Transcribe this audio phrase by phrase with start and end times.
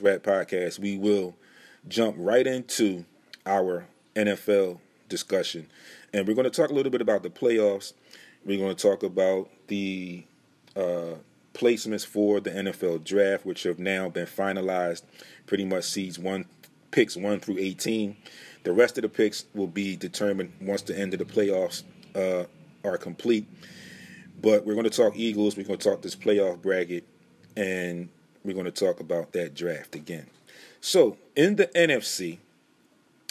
[0.00, 1.36] Rap Podcast, we will
[1.88, 3.04] jump right into
[3.46, 5.66] our NFL discussion.
[6.12, 7.92] And we're going to talk a little bit about the playoffs.
[8.44, 10.24] We're going to talk about the
[10.76, 11.14] uh,
[11.54, 15.02] placements for the NFL draft, which have now been finalized.
[15.46, 16.46] Pretty much seeds one,
[16.90, 18.16] picks one through 18.
[18.62, 21.82] The rest of the picks will be determined once the end of the playoffs
[22.14, 22.44] uh,
[22.84, 23.46] are complete.
[24.40, 25.56] But we're going to talk Eagles.
[25.56, 27.04] We're going to talk this playoff bracket,
[27.56, 28.08] and
[28.44, 30.26] we're going to talk about that draft again.
[30.80, 32.38] So in the NFC,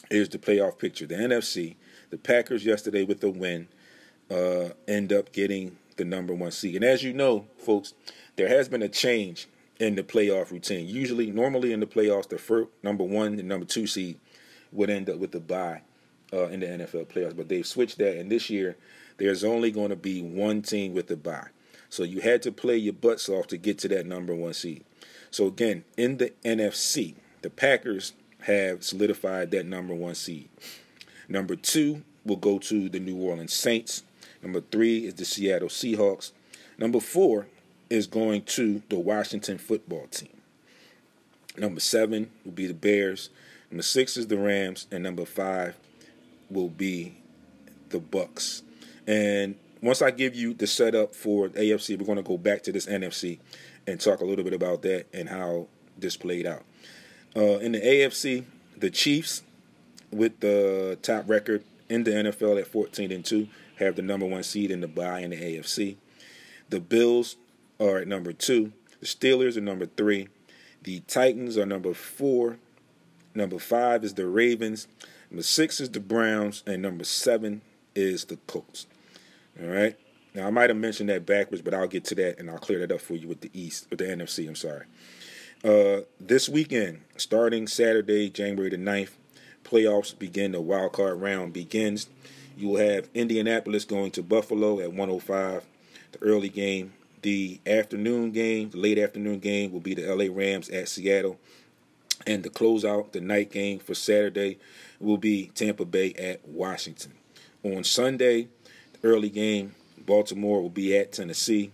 [0.10, 1.06] here's the playoff picture.
[1.06, 1.76] The NFC,
[2.10, 3.68] the Packers yesterday with the win
[4.30, 6.76] uh, end up getting the number one seed.
[6.76, 7.94] And as you know, folks,
[8.36, 9.48] there has been a change
[9.80, 10.88] in the playoff routine.
[10.88, 14.20] Usually, normally in the playoffs, the first number one and number two seed
[14.72, 15.82] would end up with the bye
[16.32, 17.36] uh, in the NFL playoffs.
[17.36, 18.78] But they've switched that, and this year
[19.18, 21.48] there's only going to be one team with the bye.
[21.90, 24.86] So you had to play your butts off to get to that number one seed.
[25.32, 30.50] So again, in the NFC, the Packers have solidified that number one seed.
[31.28, 34.04] Number two will go to the New Orleans Saints.
[34.42, 36.32] Number three is the Seattle Seahawks.
[36.78, 37.48] Number four
[37.90, 40.30] is going to the Washington football team.
[41.58, 43.30] Number seven will be the Bears.
[43.70, 45.76] Number six is the Rams, and number five
[46.50, 47.18] will be
[47.90, 48.62] the Bucs.
[49.06, 52.64] And once I give you the setup for the AFC, we're going to go back
[52.64, 53.40] to this NFC
[53.90, 56.64] and talk a little bit about that and how this played out.
[57.36, 58.46] Uh, in the AFC,
[58.78, 59.44] the Chiefs,
[60.12, 64.44] with the top record in the NFL at 14 and 2, have the number one
[64.44, 65.98] seed in the bye in the AFC.
[66.70, 67.38] The Bills
[67.80, 68.74] are at number two.
[69.00, 70.28] The Steelers are number three.
[70.84, 72.58] The Titans are number four.
[73.34, 74.88] Number five is the Ravens.
[75.32, 76.64] Number six is the Browns.
[76.68, 77.62] And number seven
[77.96, 78.86] is the Colts.
[79.62, 79.98] All right.
[80.40, 82.80] Now, I might have mentioned that backwards, but I'll get to that and I'll clear
[82.80, 84.48] that up for you with the East, with the NFC.
[84.48, 84.86] I'm sorry.
[85.66, 89.12] Uh, this weekend, starting Saturday, January the 9th,
[89.66, 90.54] playoffs begin.
[90.54, 92.08] The wild card round begins.
[92.56, 95.66] You will have Indianapolis going to Buffalo at 105.
[96.14, 96.94] The early game.
[97.22, 101.38] The afternoon game, the late afternoon game, will be the LA Rams at Seattle.
[102.26, 104.58] And the closeout, the night game for Saturday,
[105.02, 107.12] will be Tampa Bay at Washington.
[107.62, 108.48] On Sunday,
[108.94, 109.76] the early game,
[110.10, 111.72] Baltimore will be at Tennessee.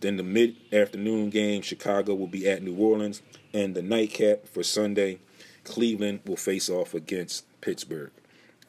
[0.00, 3.22] Then the mid afternoon game, Chicago will be at New Orleans.
[3.54, 5.18] And the nightcap for Sunday,
[5.64, 8.10] Cleveland will face off against Pittsburgh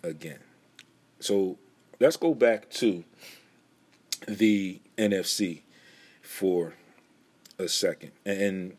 [0.01, 0.39] again.
[1.19, 1.57] So
[1.99, 3.03] let's go back to
[4.27, 5.63] the NFC
[6.21, 6.73] for
[7.59, 8.11] a second.
[8.25, 8.77] And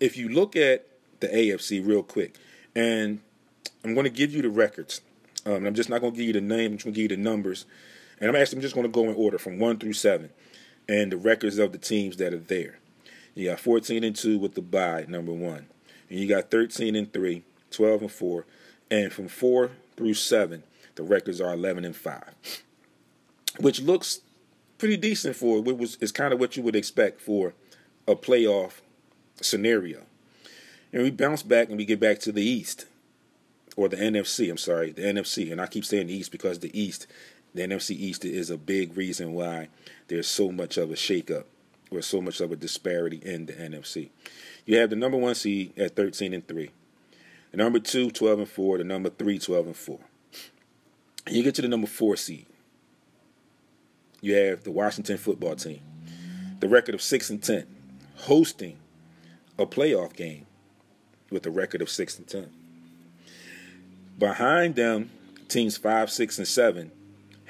[0.00, 0.86] if you look at
[1.20, 2.36] the AFC real quick,
[2.76, 3.20] and
[3.84, 5.00] I'm going to give you the records.
[5.46, 6.72] Um, I'm just not going to give you the name.
[6.72, 7.64] I'm just going to give you the numbers.
[8.20, 10.30] And I'm actually I'm just going to go in order from one through seven,
[10.88, 12.78] and the records of the teams that are there.
[13.34, 15.66] You got 14 and two with the bye, number one,
[16.08, 18.44] and you got 13 and three, 12 and four,
[18.90, 20.64] and from four through seven,
[20.96, 22.34] the records are 11 and five,
[23.58, 24.20] which looks
[24.78, 27.54] pretty decent for what was is kind of what you would expect for
[28.08, 28.80] a playoff
[29.40, 30.02] scenario.
[30.92, 32.86] And we bounce back and we get back to the East
[33.76, 34.50] or the NFC.
[34.50, 37.06] I'm sorry, the NFC, and I keep saying the East because the East,
[37.54, 39.68] the NFC East is a big reason why
[40.08, 41.44] there's so much of a shakeup
[41.90, 44.10] or so much of a disparity in the NFC.
[44.64, 46.70] You have the number one seed at 13 and three,
[47.50, 49.98] the number two 12 and four, the number three 12 and four.
[51.26, 52.46] And you get to the number four seed.
[54.20, 55.80] You have the Washington football team,
[56.60, 57.66] the record of six and ten,
[58.16, 58.76] hosting
[59.58, 60.46] a playoff game
[61.30, 62.50] with a record of six and ten.
[64.18, 65.10] Behind them,
[65.48, 66.92] teams five, six, and seven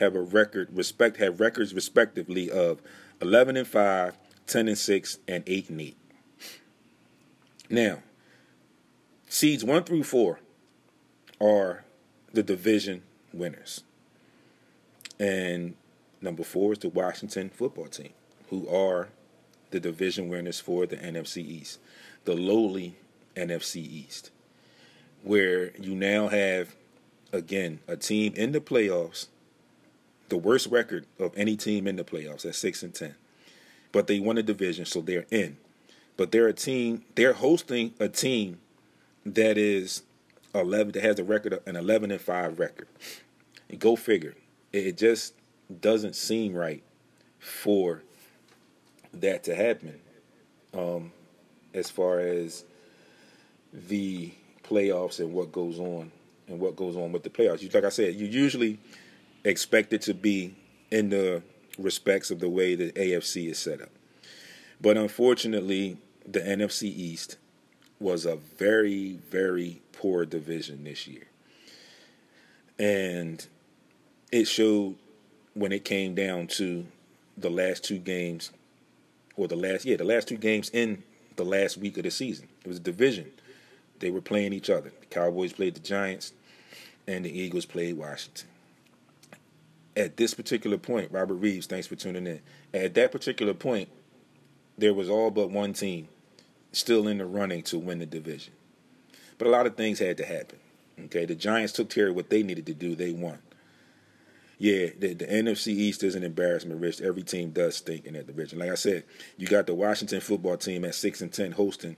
[0.01, 2.81] have a record respect have records respectively of
[3.21, 4.17] eleven and 5,
[4.47, 5.97] 10 and six, and eight and eight.
[7.69, 8.03] Now,
[9.29, 10.41] seeds one through four
[11.41, 11.85] are
[12.33, 13.03] the division
[13.33, 13.85] winners.
[15.21, 15.75] And
[16.21, 18.13] number four is the Washington football team,
[18.49, 19.09] who are
[19.71, 21.79] the division winners for the NFC East,
[22.25, 22.97] the lowly
[23.37, 24.31] NFC East,
[25.23, 26.75] where you now have,
[27.33, 29.29] again, a team in the playoffs,
[30.31, 33.15] the worst record of any team in the playoffs at 6 and 10.
[33.93, 35.59] But they won a division, so they're in.
[36.17, 38.61] But they're a team, they're hosting a team
[39.27, 40.03] that is
[40.55, 42.89] 11 that has a record of an 11 and 5 record.
[43.69, 44.35] And go figure.
[44.73, 45.35] It just
[45.81, 46.83] doesn't seem right
[47.39, 48.03] for
[49.13, 50.01] that to happen.
[50.73, 51.13] Um,
[51.75, 52.65] as far as
[53.73, 54.33] the
[54.65, 56.11] playoffs and what goes on
[56.49, 57.73] and what goes on with the playoffs.
[57.73, 58.79] Like I said, you usually
[59.45, 60.55] expect it to be
[60.91, 61.43] in the
[61.79, 63.91] respects of the way the AFC is set up.
[64.81, 67.37] But unfortunately, the NFC East
[67.99, 71.27] was a very, very poor division this year.
[72.79, 73.47] And
[74.33, 74.97] it showed
[75.55, 76.87] when it came down to
[77.37, 78.53] the last two games,
[79.37, 81.03] or the last, yeah, the last two games in
[81.37, 82.49] the last week of the season.
[82.65, 83.31] It was a division.
[83.99, 84.93] They were playing each other.
[85.01, 86.33] The Cowboys played the Giants,
[87.07, 88.49] and the Eagles played Washington.
[89.97, 92.41] At this particular point, Robert Reeves, thanks for tuning in.
[92.73, 93.89] At that particular point,
[94.79, 96.09] there was all but one team
[96.73, 98.55] still in the running to win the division.
[99.37, 100.59] But a lot of things had to happen.
[101.07, 102.95] Okay, the Giants took care of what they needed to do.
[102.95, 103.39] They won.
[104.59, 107.01] Yeah, the, the NFC East is an embarrassment, Rich.
[107.01, 108.59] Every team does stink in that division.
[108.59, 109.05] Like I said,
[109.39, 111.97] you got the Washington football team at six and ten hosting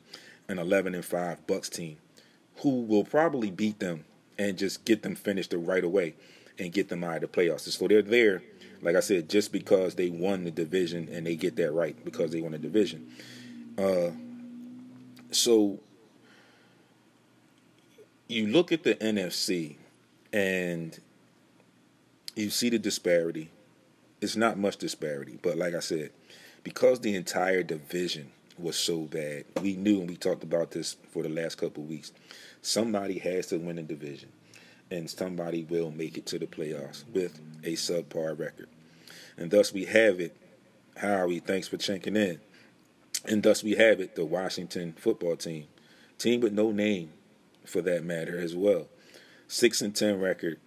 [0.49, 1.97] an eleven and five Bucs team,
[2.59, 4.05] who will probably beat them
[4.39, 6.15] and just get them finished right away
[6.59, 7.61] and get them out of the playoffs.
[7.61, 8.43] So they're there,
[8.81, 12.31] like I said, just because they won the division and they get that right because
[12.31, 13.11] they won the division.
[13.79, 14.11] Uh,
[15.31, 15.79] so
[18.29, 19.77] you look at the NFC
[20.33, 20.99] and
[22.35, 23.51] you see the disparity.
[24.21, 26.11] It's not much disparity, but like I said,
[26.63, 31.23] because the entire division was so bad, we knew and we talked about this for
[31.23, 32.13] the last couple weeks.
[32.63, 34.31] Somebody has to win the division,
[34.93, 38.69] and somebody will make it to the playoffs with a subpar record.
[39.39, 40.37] And thus we have it.
[40.99, 42.41] Howie, thanks for checking in.
[43.25, 45.67] And thus we have it, the Washington football team.
[46.19, 47.11] Team with no name
[47.65, 48.89] for that matter as well.
[49.49, 50.61] Six and ten record,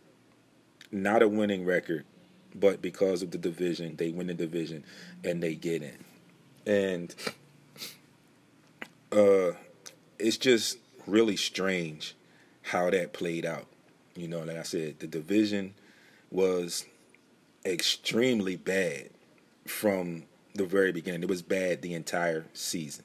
[0.92, 2.06] not a winning record,
[2.54, 4.84] but because of the division, they win the division
[5.24, 6.04] and they get in.
[6.66, 7.14] And
[9.12, 9.52] uh
[10.18, 12.16] it's just really strange
[12.64, 13.68] how that played out.
[14.16, 15.74] You know, like I said, the division
[16.32, 16.86] was
[17.66, 19.10] extremely bad
[19.66, 20.24] from
[20.54, 21.24] the very beginning.
[21.24, 23.04] It was bad the entire season.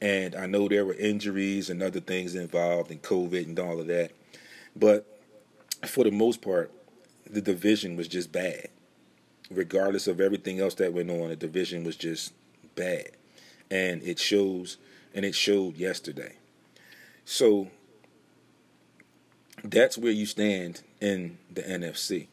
[0.00, 3.86] And I know there were injuries and other things involved and COVID and all of
[3.88, 4.12] that.
[4.74, 5.06] But
[5.86, 6.70] for the most part,
[7.28, 8.68] the division was just bad.
[9.50, 12.32] Regardless of everything else that went on, the division was just
[12.74, 13.10] bad.
[13.70, 14.78] And it shows,
[15.14, 16.36] and it showed yesterday.
[17.26, 17.68] So
[19.64, 22.28] that's where you stand in the NFC.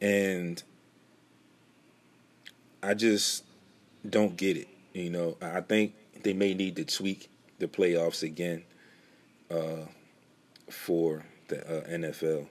[0.00, 0.62] And
[2.82, 3.44] I just
[4.08, 4.68] don't get it.
[4.92, 8.64] You know, I think they may need to tweak the playoffs again
[9.50, 9.86] uh,
[10.70, 12.48] for the uh, NFL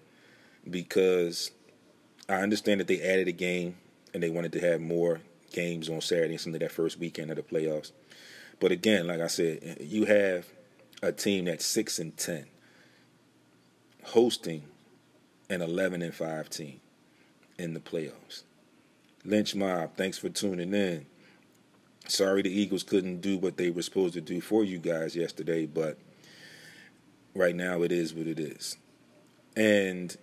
[0.69, 1.51] because
[2.27, 3.75] I understand that they added a game
[4.13, 7.37] and they wanted to have more games on Saturday and Sunday that first weekend of
[7.37, 7.91] the playoffs.
[8.59, 10.47] But again, like I said, you have
[11.01, 12.45] a team that's six and ten
[14.05, 14.63] hosting
[15.49, 16.79] an eleven and five team
[17.57, 18.43] in the playoffs.
[19.25, 21.05] Lynch Mob, thanks for tuning in.
[22.07, 25.65] Sorry the Eagles couldn't do what they were supposed to do for you guys yesterday,
[25.65, 25.97] but
[27.33, 28.77] right now it is what it is.
[29.55, 30.15] And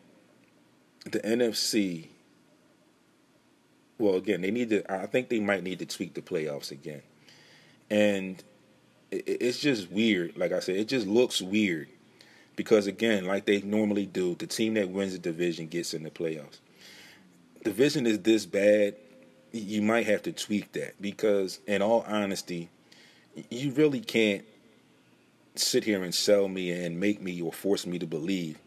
[1.05, 2.09] the NFC,
[3.99, 7.03] well, again, they need to, I think they might need to tweak the playoffs again.
[7.89, 8.43] And
[9.11, 10.37] it's just weird.
[10.37, 11.89] Like I said, it just looks weird
[12.61, 16.11] because, again, like they normally do, the team that wins the division gets in the
[16.11, 16.59] playoffs.
[17.65, 18.97] Division is this bad,
[19.51, 22.69] you might have to tweak that because, in all honesty,
[23.49, 24.45] you really can't
[25.55, 28.59] sit here and sell me and make me or force me to believe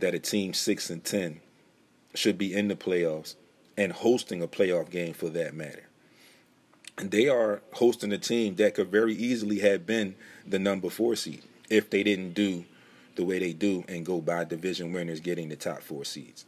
[0.00, 1.40] that a team six and ten
[2.14, 3.36] should be in the playoffs
[3.74, 5.88] and hosting a playoff game for that matter.
[6.98, 10.14] And they are hosting a team that could very easily have been
[10.46, 12.66] the number four seed if they didn't do
[13.20, 16.46] the way they do and go by division winners getting the top four seeds.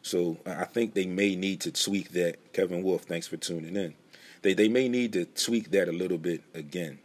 [0.00, 2.54] So I think they may need to tweak that.
[2.54, 3.94] Kevin Wolf, thanks for tuning in.
[4.40, 7.00] They they may need to tweak that a little bit again.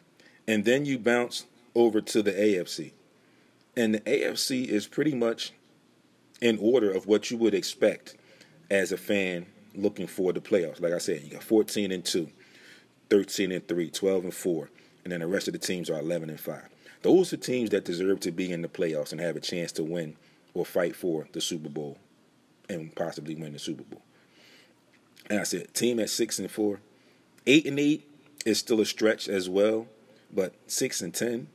[0.48, 2.94] And then you bounce over to the AFC.
[3.76, 5.52] And the AFC is pretty much
[6.40, 8.16] in order of what you would expect
[8.72, 10.80] as a fan looking for the playoffs.
[10.80, 12.30] Like I said, you got 14 and 2,
[13.10, 14.70] 13 and 3, 12 and 4,
[15.04, 16.70] and then the rest of the teams are 11 and 5.
[17.06, 19.84] Those are teams that deserve to be in the playoffs and have a chance to
[19.84, 20.16] win
[20.56, 22.00] or fight for the Super Bowl
[22.68, 24.02] and possibly win the Super Bowl.
[25.30, 26.80] And I said, team at 6 and 4,
[27.46, 28.10] 8 and 8
[28.48, 29.86] is still a stretch as well,
[30.34, 31.48] but 6 and 10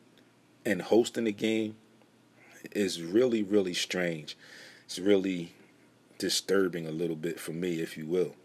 [0.64, 1.74] and hosting the game
[2.70, 4.36] is really really strange
[4.84, 5.52] it's really
[6.18, 8.36] disturbing a little bit for me, if you will.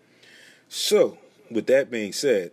[0.70, 1.20] So,
[1.52, 2.52] with that being said,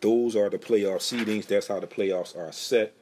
[0.00, 1.48] those are the playoff seedings.
[1.48, 2.92] That's how the playoffs are set.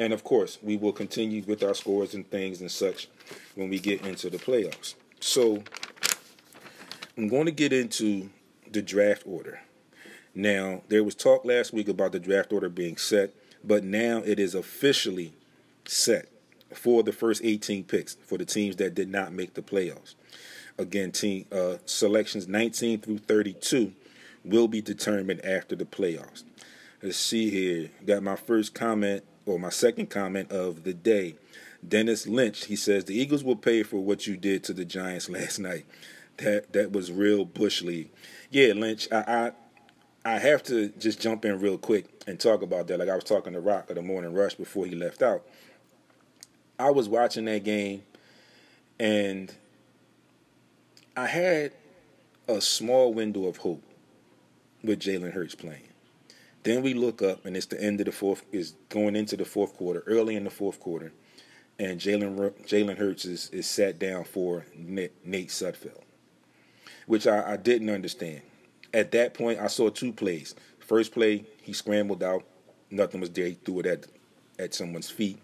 [0.00, 3.08] And of course, we will continue with our scores and things and such
[3.54, 4.94] when we get into the playoffs.
[5.20, 5.62] So,
[7.18, 8.30] I'm going to get into
[8.72, 9.60] the draft order.
[10.34, 13.34] Now, there was talk last week about the draft order being set.
[13.62, 15.34] but now it is officially
[15.84, 16.28] set
[16.72, 20.14] for the first 18 picks for the teams that did not make the playoffs.
[20.78, 23.92] Again, team uh, selections 19 through 32
[24.46, 26.42] will be determined after the playoffs.
[27.02, 27.90] Let's see here.
[28.06, 31.36] Got my first comment or my second comment of the day.
[31.86, 35.28] Dennis Lynch, he says the Eagles will pay for what you did to the Giants
[35.30, 35.86] last night.
[36.38, 38.10] That that was real bush league.
[38.50, 39.52] Yeah, Lynch, I,
[40.24, 42.98] I I have to just jump in real quick and talk about that.
[42.98, 45.46] Like I was talking to Rock of the Morning Rush before he left out.
[46.78, 48.02] I was watching that game
[48.98, 49.52] and
[51.16, 51.72] I had
[52.48, 53.82] a small window of hope
[54.82, 55.89] with Jalen Hurts playing.
[56.62, 58.44] Then we look up, and it's the end of the fourth.
[58.52, 61.12] Is going into the fourth quarter, early in the fourth quarter,
[61.78, 66.02] and Jalen Jalen Hurts is, is sat down for Nate, Nate Sudfeld,
[67.06, 68.42] which I, I didn't understand.
[68.92, 70.54] At that point, I saw two plays.
[70.80, 72.44] First play, he scrambled out,
[72.90, 73.46] nothing was there.
[73.46, 74.06] He threw it at
[74.58, 75.38] at someone's feet.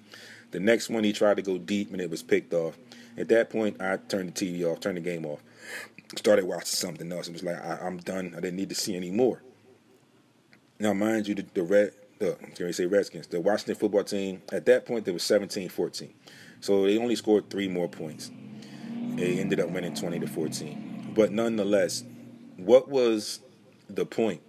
[0.51, 2.77] The next one, he tried to go deep, and it was picked off.
[3.17, 5.43] At that point, I turned the TV off, turned the game off,
[6.17, 7.29] started watching something else.
[7.29, 8.35] It was like I, am done.
[8.37, 9.43] I didn't need to see any more.
[10.79, 14.43] Now, mind you, the, the red, the can we say Redskins, the Washington football team
[14.53, 16.11] at that point they were 17-14,
[16.61, 18.31] so they only scored three more points.
[19.17, 21.13] They ended up winning 20 to 14.
[21.15, 22.05] But nonetheless,
[22.59, 23.41] what was
[23.89, 24.43] the point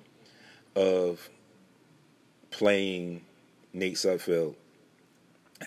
[0.75, 1.29] of
[2.51, 3.21] playing
[3.71, 4.55] Nate Sudfeld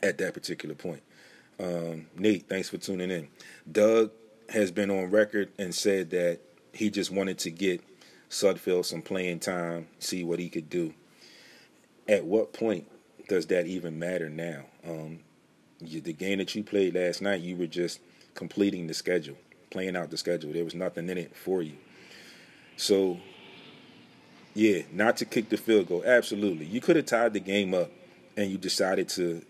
[0.03, 1.03] at that particular point?
[1.59, 3.29] Um, Nate, thanks for tuning in.
[3.71, 4.11] Doug
[4.51, 6.41] has been on record and said that
[6.75, 7.83] he just wanted to get
[8.31, 10.95] Sudfeld some playing time, see what he could do.
[12.09, 12.87] At what point
[13.29, 14.65] does that even matter now?
[14.89, 15.21] Um,
[15.81, 18.01] you, the game that you played last night, you were just
[18.35, 19.37] completing the schedule,
[19.71, 20.53] playing out the schedule.
[20.53, 21.75] There was nothing in it for you.
[22.77, 23.19] So,
[24.55, 26.05] yeah, not to kick the field goal.
[26.07, 26.67] Absolutely.
[26.67, 27.91] You could have tied the game up
[28.37, 29.45] and you decided to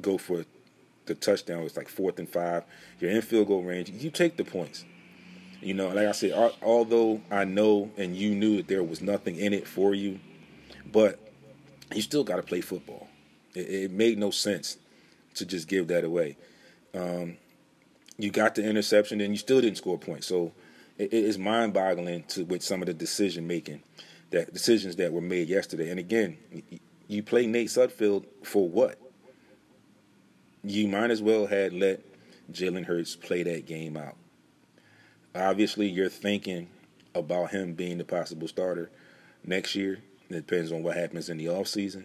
[0.00, 0.44] go for
[1.06, 1.62] the touchdown.
[1.62, 2.64] It's like fourth and five.
[2.98, 3.90] You're in field goal range.
[3.90, 4.84] You take the points.
[5.60, 9.36] You know, like I said, although I know and you knew that there was nothing
[9.36, 10.18] in it for you,
[10.90, 11.18] but
[11.94, 13.08] you still got to play football.
[13.54, 14.78] It, it, made no sense
[15.34, 16.36] to just give that away.
[16.94, 17.36] Um,
[18.16, 20.26] you got the interception and you still didn't score points.
[20.26, 20.52] So
[20.96, 23.82] it, it's mind-boggling to with some of the decision making,
[24.30, 25.90] that decisions that were made yesterday.
[25.90, 26.38] And again,
[27.06, 28.98] you play Nate Sudfeld for what?
[30.62, 32.00] You might as well had let
[32.52, 34.16] Jalen Hurts play that game out.
[35.34, 36.68] Obviously, you're thinking
[37.14, 38.90] about him being the possible starter
[39.44, 40.00] next year.
[40.28, 42.04] It depends on what happens in the offseason,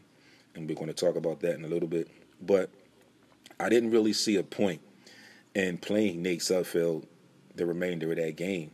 [0.53, 2.09] and we're going to talk about that in a little bit.
[2.41, 2.69] But
[3.59, 4.81] I didn't really see a point
[5.55, 7.05] in playing Nate Sudfeld
[7.55, 8.71] the remainder of that game.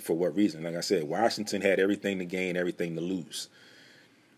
[0.00, 0.62] For what reason?
[0.62, 3.48] Like I said, Washington had everything to gain, everything to lose.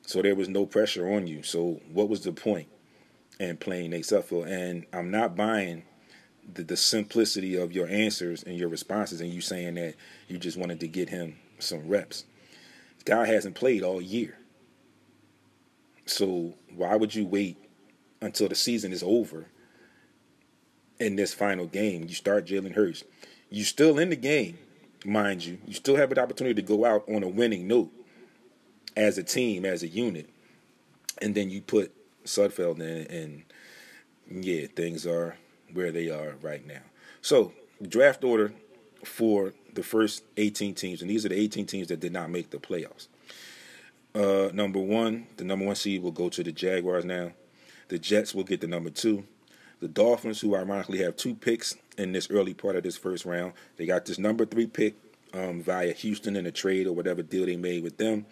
[0.03, 1.43] So there was no pressure on you.
[1.43, 2.69] So what was the point
[3.39, 4.49] in playing Nate Sudfeld?
[4.49, 5.85] And I'm not buying–
[6.53, 9.95] the, the simplicity of your answers and your responses, and you saying that
[10.29, 12.25] you just wanted to get him some reps.
[13.05, 14.39] guy hasn't played all year.
[16.07, 17.57] So why would you wait
[18.21, 19.47] until the season is over
[21.01, 22.05] in this final game?
[22.09, 23.05] You start Jalen Hurts.
[23.51, 24.59] You still in the game,
[25.05, 25.59] mind you.
[25.67, 27.91] You still have an opportunity to go out on a winning note
[28.97, 30.29] as a team, as a unit.
[31.21, 31.93] And then you put
[32.25, 33.45] Sudfeld in and
[34.45, 35.37] yeah, things are
[35.73, 36.83] where they are right now.
[37.23, 38.53] So, draft order
[39.05, 42.51] for the first 18 teams, and these are the 18 teams that did not make
[42.51, 43.09] the playoffs.
[44.15, 47.33] Uh, number one, the number one seed will go to the Jaguars now.
[47.89, 49.25] The Jets will get the number two.
[49.81, 53.53] The Dolphins, who ironically have two picks in this early part of this first round,
[53.77, 54.95] they got this number three pick
[55.35, 58.25] um, via Houston in a trade or whatever deal they made with them.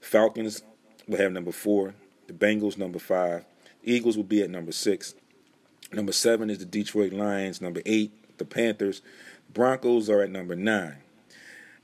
[0.00, 0.62] Falcons
[1.06, 1.94] will have number four.
[2.26, 3.46] The Bengals number five.
[3.82, 5.14] Eagles will be at number six.
[5.92, 7.60] Number seven is the Detroit Lions.
[7.60, 9.02] Number eight, the Panthers.
[9.52, 10.96] Broncos are at number nine.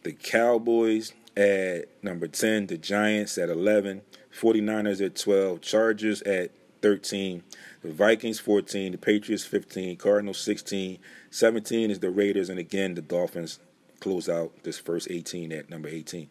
[0.02, 2.66] The Cowboys at number 10.
[2.66, 4.02] The Giants at 11.
[4.38, 5.60] 49ers at 12.
[5.62, 6.50] Chargers at
[6.82, 7.42] 13.
[7.82, 8.92] The Vikings 14.
[8.92, 9.96] The Patriots 15.
[9.96, 10.98] Cardinals 16.
[11.30, 12.50] 17 is the Raiders.
[12.50, 13.58] And again, the Dolphins
[14.00, 16.28] close out this first 18 at number 18.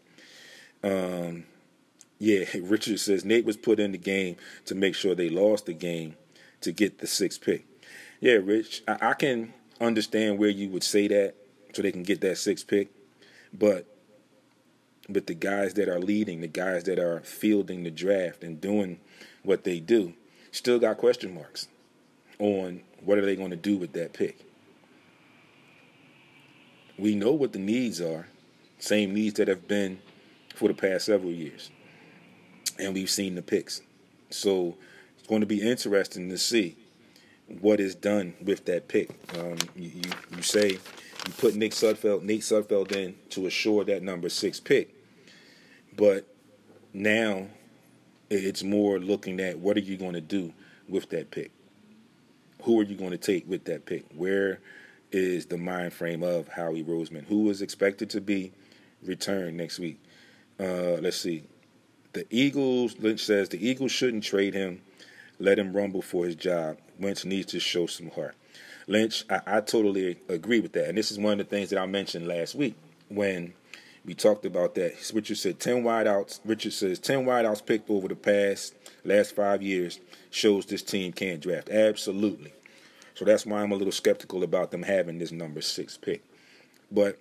[0.83, 1.45] Um,
[2.19, 5.73] yeah, Richard says Nate was put in the game to make sure they lost the
[5.73, 6.15] game
[6.63, 7.65] to get the sixth pick.
[8.19, 11.35] Yeah, Rich, I, I can understand where you would say that
[11.73, 12.89] so they can get that sixth pick,
[13.53, 13.85] but
[15.09, 18.99] but the guys that are leading, the guys that are fielding the draft and doing
[19.43, 20.13] what they do,
[20.51, 21.67] still got question marks
[22.39, 24.45] on what are they going to do with that pick.
[26.97, 28.27] We know what the needs are,
[28.79, 29.99] same needs that have been
[30.55, 31.69] for the past several years.
[32.79, 33.81] And we've seen the picks.
[34.29, 34.77] So
[35.33, 36.75] going to be interesting to see
[37.59, 39.09] what is done with that pick.
[39.35, 44.03] Um, you, you, you say you put Nick Sudfeld, Nate Sudfeld in to assure that
[44.03, 44.93] number six pick,
[45.97, 46.27] but
[46.93, 47.47] now
[48.29, 50.53] it's more looking at what are you going to do
[50.87, 51.49] with that pick?
[52.61, 54.05] Who are you going to take with that pick?
[54.15, 54.59] Where
[55.11, 58.51] is the mind frame of Howie Roseman, who is expected to be
[59.01, 59.99] returned next week?
[60.59, 61.41] Uh, let's see.
[62.13, 64.83] The Eagles, Lynch says the Eagles shouldn't trade him.
[65.43, 66.77] Let him rumble for his job.
[66.97, 68.33] Wentz needs to show some heart.
[68.87, 70.87] Lynch, I, I totally agree with that.
[70.87, 72.75] And this is one of the things that I mentioned last week
[73.09, 73.53] when
[74.05, 75.11] we talked about that.
[75.13, 76.39] Richard said 10 wideouts.
[76.45, 78.73] Richard says 10 wideouts picked over the past
[79.03, 79.99] last five years
[80.31, 81.69] shows this team can't draft.
[81.69, 82.53] Absolutely.
[83.13, 86.23] So that's why I'm a little skeptical about them having this number six pick.
[86.89, 87.19] But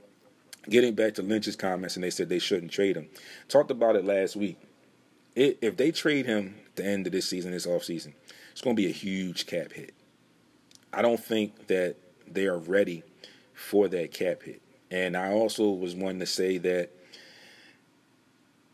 [0.71, 3.09] getting back to Lynch's comments, and they said they shouldn't trade him.
[3.49, 4.59] Talked about it last week.
[5.35, 8.15] It, if they trade him the end of this season, this offseason,
[8.51, 9.95] it's going to be a huge cap hit.
[10.93, 13.03] I don't think that they are ready
[13.55, 14.63] for that cap hit.
[14.91, 16.91] And I also was one to say that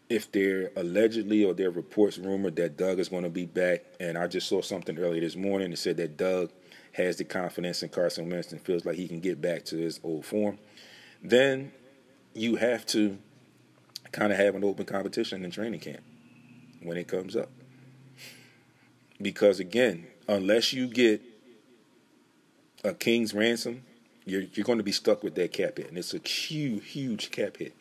[0.09, 4.17] if there allegedly or there reports rumored that Doug is going to be back, and
[4.17, 6.51] I just saw something earlier this morning that said that Doug
[6.93, 10.01] has the confidence in Carson Wentz and feels like he can get back to his
[10.03, 10.59] old form,
[11.23, 11.73] then
[12.35, 13.19] you have to
[14.11, 16.03] kind of have an open competition in training camp
[16.83, 17.51] when it comes up.
[19.21, 21.21] Because again, unless you get
[22.85, 23.83] a king's ransom,
[24.25, 27.31] you're you're going to be stuck with that cap hit, and it's a huge, huge
[27.31, 27.75] cap hit.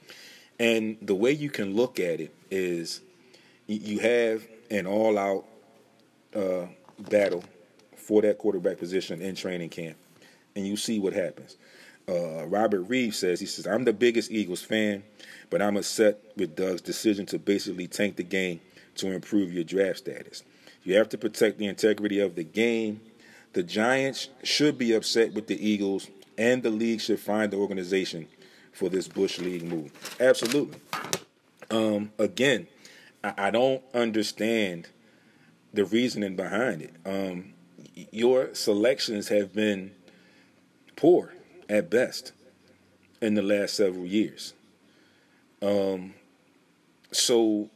[0.60, 3.02] And the way you can look at it is,
[3.68, 5.46] you have an all-out
[6.36, 6.66] uh,
[7.00, 7.44] battle
[7.96, 9.98] for that quarterback position in training camp,
[10.56, 11.58] and you see what happens.
[12.10, 15.04] Uh, Robert Reeves says he says I'm the biggest Eagles fan,
[15.50, 18.62] but I'm upset with Doug's decision to basically tank the game
[18.96, 20.44] to improve your draft status.
[20.88, 23.02] You have to protect the integrity of the game.
[23.52, 28.26] The Giants should be upset with the Eagles, and the league should find the organization
[28.72, 29.92] for this Bush League move.
[30.18, 30.80] Absolutely.
[31.70, 32.68] Um, again,
[33.22, 34.88] I, I, don't understand
[35.74, 36.94] the reasoning behind it.
[37.06, 37.54] Um,
[38.14, 39.92] your selections have been
[40.96, 41.34] poor
[41.68, 42.32] at best
[43.22, 44.54] in the last several years.
[45.62, 46.14] Um,
[47.12, 47.70] so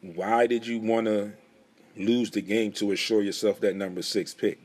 [0.00, 1.32] why did you want to
[1.96, 4.58] lose the game to assure yourself that number six pick?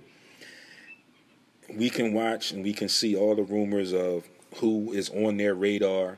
[1.73, 5.55] We can watch and we can see all the rumors of who is on their
[5.55, 6.17] radar,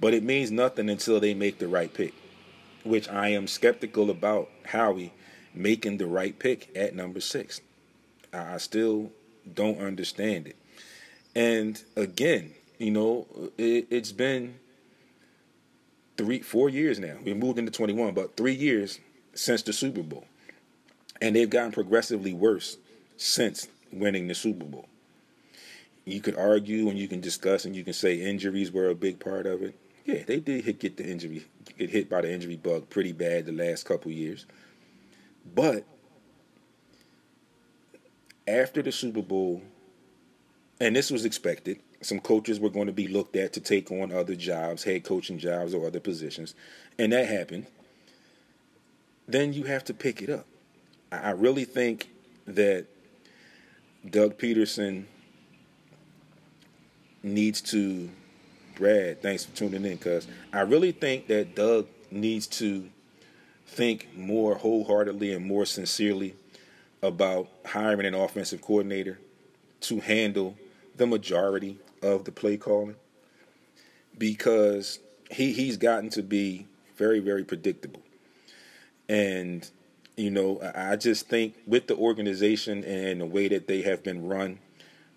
[0.00, 2.14] but it means nothing until they make the right pick,
[2.84, 5.12] which I am skeptical about Howie
[5.54, 7.60] making the right pick at number six.
[8.32, 9.10] I still
[9.52, 10.56] don't understand it.
[11.34, 14.58] And again, you know, it, has been
[16.16, 17.16] three, four years now.
[17.24, 19.00] We moved into 21, but three years
[19.34, 20.26] since the Super Bowl.
[21.20, 22.76] And they've gotten progressively worse
[23.16, 24.88] since winning the Super Bowl.
[26.04, 29.18] You could argue and you can discuss and you can say injuries were a big
[29.18, 29.78] part of it.
[30.04, 31.44] Yeah, they did hit, get the injury,
[31.76, 34.46] get hit by the injury bug pretty bad the last couple years.
[35.52, 35.84] But
[38.46, 39.62] after the Super Bowl,
[40.80, 44.12] and this was expected, some coaches were going to be looked at to take on
[44.12, 46.54] other jobs, head coaching jobs or other positions,
[46.98, 47.66] and that happened.
[49.26, 50.46] Then you have to pick it up.
[51.12, 52.08] I really think
[52.46, 52.86] that
[54.08, 55.04] Doug Pederson
[57.22, 58.10] needs to.
[58.76, 62.90] Brad, thanks for tuning in, cuz I really think that Doug needs to
[63.66, 66.34] think more wholeheartedly and more sincerely
[67.02, 69.18] about hiring an offensive coordinator
[69.80, 70.56] to handle
[70.96, 72.96] the majority of the play calling
[74.18, 74.98] because
[75.30, 76.66] he he's gotten to be
[76.96, 78.02] very very predictable
[79.08, 79.70] and
[80.16, 84.26] you know i just think with the organization and the way that they have been
[84.26, 84.58] run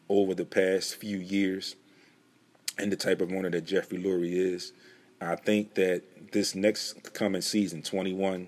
[0.10, 1.76] over the past few years
[2.78, 4.74] and the type of owner that jeffrey lurie is
[5.22, 8.48] i think that this next coming season 21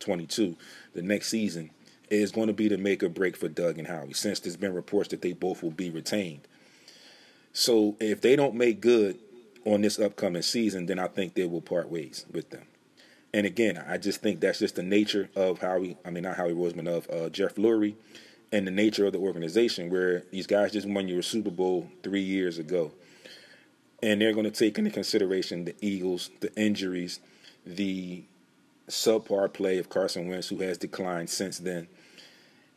[0.00, 0.56] 22
[0.94, 1.70] the next season
[2.10, 4.74] is going to be the make or break for doug and howie since there's been
[4.74, 6.46] reports that they both will be retained
[7.52, 9.18] so if they don't make good
[9.64, 12.62] on this upcoming season, then I think they will part ways with them.
[13.34, 15.96] And again, I just think that's just the nature of Howie.
[16.04, 17.94] I mean, not Howie Roseman of uh, Jeff Lurie,
[18.50, 22.22] and the nature of the organization, where these guys just won your Super Bowl three
[22.22, 22.92] years ago,
[24.02, 27.20] and they're going to take into consideration the Eagles, the injuries,
[27.66, 28.24] the
[28.88, 31.88] subpar play of Carson Wentz, who has declined since then.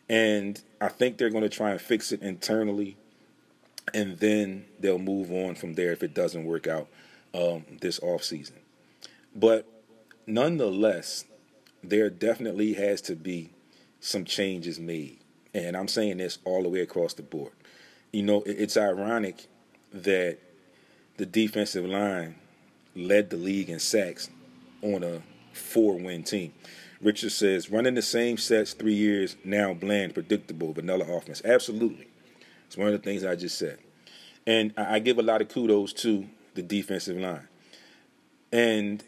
[0.09, 2.97] And I think they're going to try and fix it internally
[3.93, 6.87] and then they'll move on from there if it doesn't work out
[7.33, 8.57] um, this off season.
[9.35, 9.65] But
[10.25, 11.25] nonetheless,
[11.83, 13.51] there definitely has to be
[13.99, 15.19] some changes made.
[15.53, 17.51] And I'm saying this all the way across the board.
[18.11, 19.47] You know, it's ironic
[19.93, 20.37] that
[21.17, 22.35] the defensive line
[22.95, 24.29] led the league in sacks
[24.81, 25.21] on a
[25.53, 26.53] four win team.
[27.01, 31.41] Richard says, running the same sets three years, now bland, predictable, vanilla offense.
[31.43, 32.07] Absolutely.
[32.67, 33.79] It's one of the things I just said.
[34.45, 37.47] And I give a lot of kudos to the defensive line.
[38.51, 39.03] And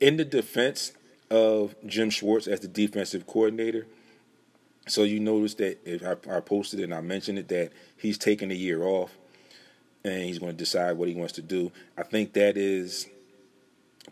[0.00, 0.92] in the defense
[1.30, 3.86] of Jim Schwartz as the defensive coordinator,
[4.86, 8.50] so you notice that if I, I posted and I mentioned it that he's taking
[8.50, 9.16] a year off
[10.04, 11.72] and he's going to decide what he wants to do.
[11.96, 13.08] I think that is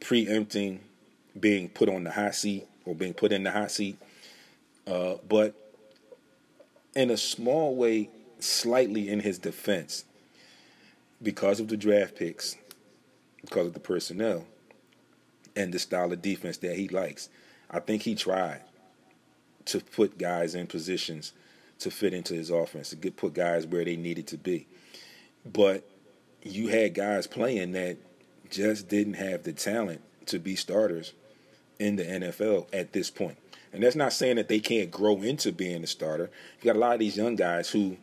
[0.00, 0.80] preempting
[1.38, 3.96] being put on the hot seat or being put in the hot seat.
[4.86, 5.54] Uh, but
[6.96, 10.04] in a small way, slightly in his defense,
[11.22, 12.56] because of the draft picks,
[13.40, 14.44] because of the personnel,
[15.56, 17.28] and the style of defense that he likes,
[17.70, 18.60] I think he tried
[19.66, 21.32] to put guys in positions
[21.78, 24.66] to fit into his offense, to get put guys where they needed to be.
[25.44, 25.88] But
[26.42, 27.96] you had guys playing that
[28.50, 31.12] just didn't have the talent to be starters
[31.78, 33.36] in the NFL at this point.
[33.72, 36.30] And that's not saying that they can't grow into being a starter.
[36.60, 37.96] You got a lot of these young guys who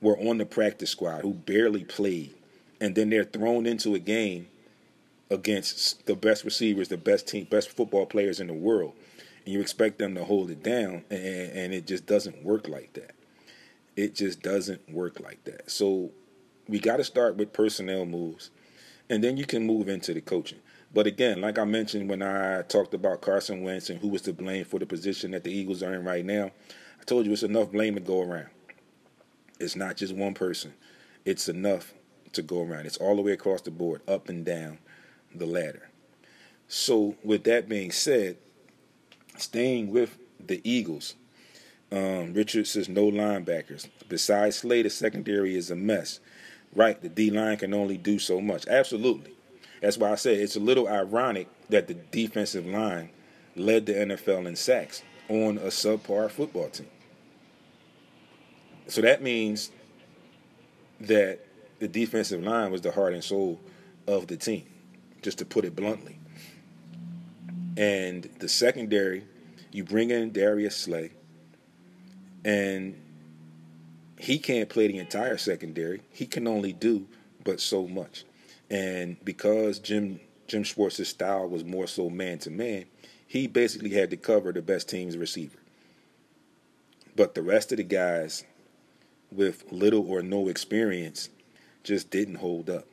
[0.00, 2.34] were on the practice squad who barely played,
[2.80, 4.48] and then they're thrown into a game
[5.30, 8.94] against the best receivers, the best team, best football players in the world,
[9.44, 12.92] and you expect them to hold it down, and, and it just doesn't work like
[12.94, 13.14] that.
[13.96, 15.70] It just doesn't work like that.
[15.70, 16.12] So
[16.68, 18.50] we got to start with personnel moves,
[19.10, 20.60] and then you can move into the coaching.
[20.94, 24.32] But again, like I mentioned when I talked about Carson Wentz and who was to
[24.32, 26.50] blame for the position that the Eagles are in right now,
[26.98, 28.48] I told you it's enough blame to go around.
[29.60, 30.72] It's not just one person.
[31.26, 31.92] It's enough
[32.32, 32.86] to go around.
[32.86, 34.78] It's all the way across the board, up and down
[35.34, 35.88] the ladder.
[36.68, 38.36] So, with that being said,
[39.36, 41.14] staying with the Eagles,
[41.90, 43.88] um, Richard says no linebackers.
[44.08, 46.20] Besides Slay, the secondary is a mess.
[46.74, 48.66] Right, the D line can only do so much.
[48.68, 49.32] Absolutely.
[49.80, 53.10] That's why I say it's a little ironic that the defensive line
[53.56, 56.88] led the NFL in sacks on a subpar football team.
[58.86, 59.70] So that means
[61.00, 61.40] that
[61.78, 63.60] the defensive line was the heart and soul
[64.06, 64.66] of the team,
[65.22, 66.18] just to put it bluntly.
[67.76, 69.24] And the secondary,
[69.70, 71.12] you bring in Darius Slay,
[72.44, 73.00] and
[74.18, 76.02] he can't play the entire secondary.
[76.10, 77.06] He can only do
[77.44, 78.24] but so much.
[78.70, 82.86] And because Jim Jim Schwartz's style was more so man to man,
[83.26, 85.58] he basically had to cover the best team's receiver.
[87.14, 88.44] But the rest of the guys
[89.30, 91.28] with little or no experience
[91.84, 92.86] just didn't hold up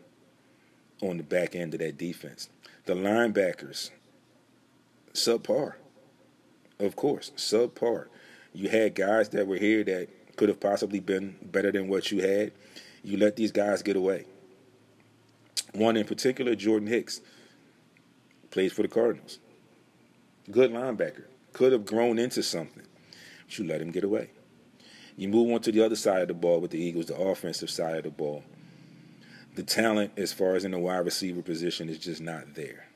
[1.01, 2.49] on the back end of that defense.
[2.85, 3.91] The linebackers,
[5.13, 5.73] subpar.
[6.79, 8.07] Of course, subpar.
[8.53, 12.21] You had guys that were here that could have possibly been better than what you
[12.21, 12.51] had.
[13.03, 14.25] You let these guys get away.
[15.73, 17.21] One in particular, Jordan Hicks,
[18.51, 19.39] plays for the Cardinals.
[20.49, 21.25] Good linebacker.
[21.53, 22.83] Could have grown into something.
[23.45, 24.29] But you let him get away.
[25.17, 27.69] You move on to the other side of the ball with the Eagles, the offensive
[27.69, 28.43] side of the ball.
[29.55, 32.87] The talent, as far as in the wide receiver position, is just not there.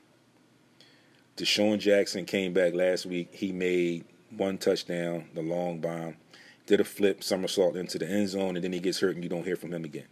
[1.38, 3.34] DeSean Jackson came back last week.
[3.34, 6.17] He made one touchdown, the long bomb,
[6.65, 9.30] did a flip somersault into the end zone, and then he gets hurt and you
[9.30, 10.08] don't hear from him again.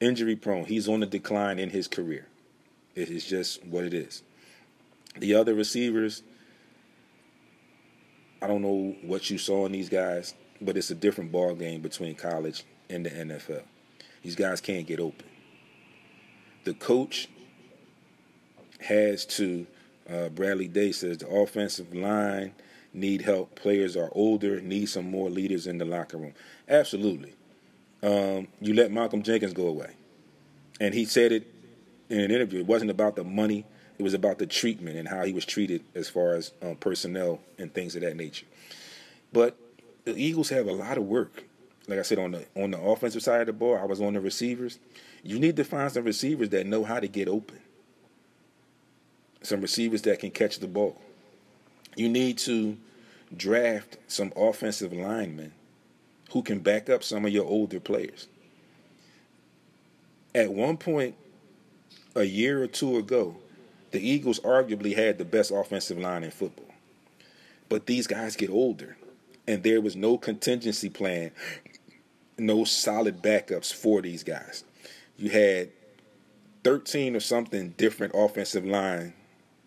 [0.00, 0.66] Injury prone.
[0.66, 2.28] He's on the decline in his career.
[2.94, 4.22] It is just what it is.
[5.18, 6.22] The other receivers,
[8.42, 11.80] I don't know what you saw in these guys but it's a different ball game
[11.80, 13.62] between college and the NFL.
[14.22, 15.27] These guys can't get open.
[16.68, 17.30] The coach
[18.80, 19.66] has to.
[20.06, 22.52] Uh, Bradley Day says the offensive line
[22.92, 23.54] need help.
[23.54, 26.34] Players are older, need some more leaders in the locker room.
[26.68, 27.32] Absolutely.
[28.02, 29.94] Um, you let Malcolm Jenkins go away,
[30.78, 31.46] and he said it
[32.10, 32.60] in an interview.
[32.60, 33.64] It wasn't about the money;
[33.98, 37.40] it was about the treatment and how he was treated as far as um, personnel
[37.56, 38.44] and things of that nature.
[39.32, 39.56] But
[40.04, 41.44] the Eagles have a lot of work.
[41.86, 44.12] Like I said, on the on the offensive side of the ball, I was on
[44.12, 44.78] the receivers.
[45.22, 47.58] You need to find some receivers that know how to get open.
[49.42, 51.00] Some receivers that can catch the ball.
[51.96, 52.76] You need to
[53.36, 55.52] draft some offensive linemen
[56.30, 58.28] who can back up some of your older players.
[60.34, 61.14] At one point,
[62.14, 63.36] a year or two ago,
[63.90, 66.66] the Eagles arguably had the best offensive line in football.
[67.68, 68.96] But these guys get older
[69.46, 71.30] and there was no contingency plan,
[72.36, 74.64] no solid backups for these guys.
[75.18, 75.70] You had
[76.62, 79.14] 13 or something different offensive line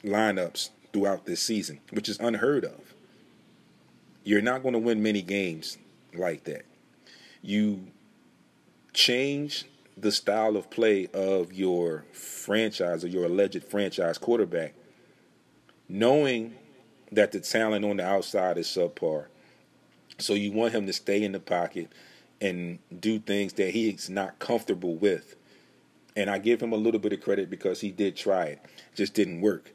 [0.03, 2.93] lineups throughout this season, which is unheard of.
[4.23, 5.77] You're not going to win many games
[6.13, 6.63] like that.
[7.41, 7.87] You
[8.93, 9.65] change
[9.97, 14.73] the style of play of your franchise or your alleged franchise quarterback,
[15.89, 16.55] knowing
[17.11, 19.25] that the talent on the outside is subpar.
[20.17, 21.89] So you want him to stay in the pocket
[22.39, 25.35] and do things that he's not comfortable with.
[26.15, 28.59] And I give him a little bit of credit because he did try it,
[28.95, 29.71] just didn't work.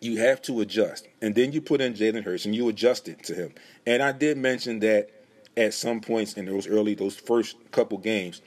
[0.00, 3.22] You have to adjust, and then you put in Jalen Hurts and you adjust it
[3.24, 3.54] to him.
[3.86, 5.10] And I did mention that
[5.56, 8.40] at some points in those early, those first couple games,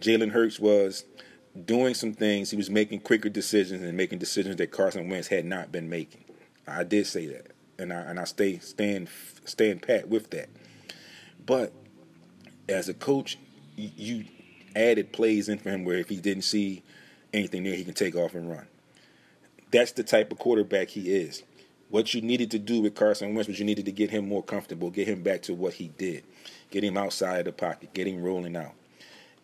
[0.00, 1.04] Jalen Hurts was
[1.64, 2.50] doing some things.
[2.50, 6.24] He was making quicker decisions and making decisions that Carson Wentz had not been making.
[6.66, 7.48] I did say that,
[7.78, 9.08] and I and I stay stand
[9.44, 10.48] stand pat with that.
[11.44, 11.72] But
[12.68, 13.38] as a coach,
[13.76, 14.24] you
[14.76, 16.82] added plays in for him where if he didn't see
[17.32, 18.66] anything there, he can take off and run.
[19.70, 21.42] That's the type of quarterback he is.
[21.88, 24.42] What you needed to do with Carson Wentz was you needed to get him more
[24.42, 26.24] comfortable, get him back to what he did,
[26.70, 28.72] get him outside of the pocket, get him rolling out.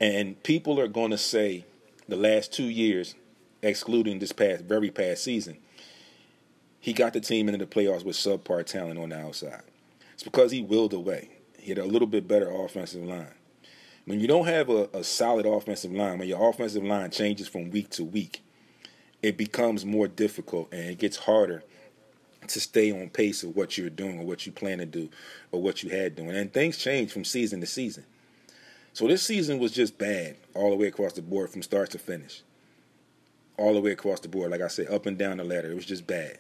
[0.01, 1.65] And people are going to say
[2.09, 3.15] the last two years,
[3.63, 5.59] excluding this past very past season,
[6.81, 9.63] he got the team into the playoffs with subpar talent on the outside.
[10.15, 11.31] It's because he willed away.
[11.59, 13.35] He had a little bit better offensive line.
[14.09, 17.71] When you don't have a, a solid offensive line, when your offensive line changes from
[17.71, 18.41] week to week,
[19.21, 21.63] it becomes more difficult and it gets harder
[22.47, 25.11] to stay on pace of what you're doing or what you plan to do
[25.53, 26.31] or what you had doing.
[26.31, 28.07] And things change from season to season.
[28.95, 31.99] So this season was just bad all the way across the board from start to
[31.99, 32.41] finish.
[33.59, 35.71] All the way across the board, like I said, up and down the ladder.
[35.71, 36.39] It was just bad.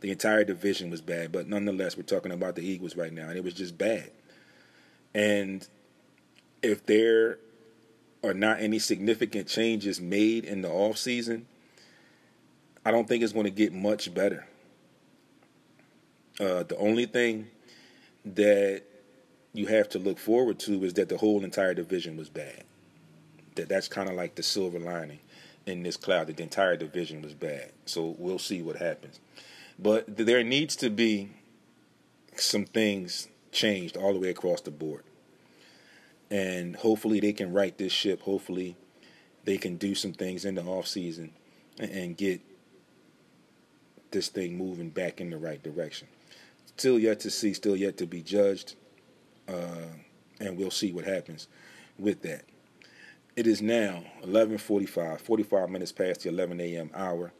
[0.00, 3.36] The entire division was bad, but nonetheless, we're talking about the Eagles right now, and
[3.36, 4.10] it was just bad.
[5.14, 5.68] And
[6.64, 7.38] if there
[8.24, 11.46] are not any significant changes made in the off season,
[12.84, 14.46] I don't think it's going to get much better.
[16.40, 17.48] Uh, the only thing
[18.24, 18.82] that
[19.52, 22.64] you have to look forward to is that the whole entire division was bad.
[23.54, 25.20] That that's kind of like the silver lining
[25.66, 26.26] in this cloud.
[26.26, 27.70] That the entire division was bad.
[27.84, 29.20] So we'll see what happens.
[29.78, 31.30] But there needs to be
[32.36, 35.04] some things changed all the way across the board.
[36.34, 38.22] And hopefully they can right this ship.
[38.22, 38.76] Hopefully
[39.44, 41.30] they can do some things in the off season
[41.78, 42.40] and get
[44.10, 46.08] this thing moving back in the right direction.
[46.76, 48.74] Still yet to see, still yet to be judged,
[49.46, 49.86] uh,
[50.40, 51.46] and we'll see what happens
[52.00, 52.42] with that.
[53.36, 56.90] It is now 11:45, 45 minutes past the 11 a.m.
[56.94, 57.32] hour.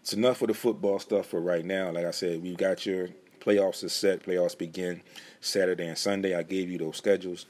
[0.00, 1.92] It's enough of the football stuff for right now.
[1.92, 4.24] Like I said, we've got your playoffs are set.
[4.24, 5.02] Playoffs begin
[5.40, 6.34] Saturday and Sunday.
[6.34, 7.46] I gave you those schedules.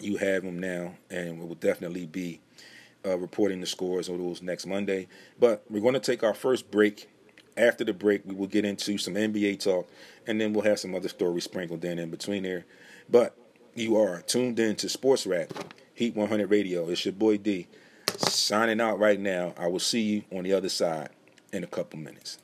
[0.00, 2.40] You have them now, and we will definitely be
[3.04, 5.08] uh, reporting the scores of those next Monday.
[5.38, 7.08] But we're going to take our first break
[7.56, 9.88] after the break, we will get into some NBA talk,
[10.26, 12.64] and then we'll have some other stories sprinkled in in between there.
[13.08, 13.36] But
[13.74, 15.52] you are tuned in to Sports Rap,
[15.94, 16.88] Heat 100 Radio.
[16.88, 17.68] It's your boy D,
[18.16, 19.54] signing out right now.
[19.58, 21.10] I will see you on the other side
[21.52, 22.38] in a couple minutes.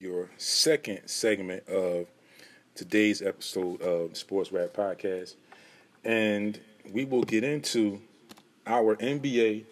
[0.00, 2.06] Your second segment of
[2.76, 5.36] today's episode of Sports Rap Podcast,
[6.04, 6.60] and
[6.92, 8.02] we will get into
[8.66, 9.64] our NBA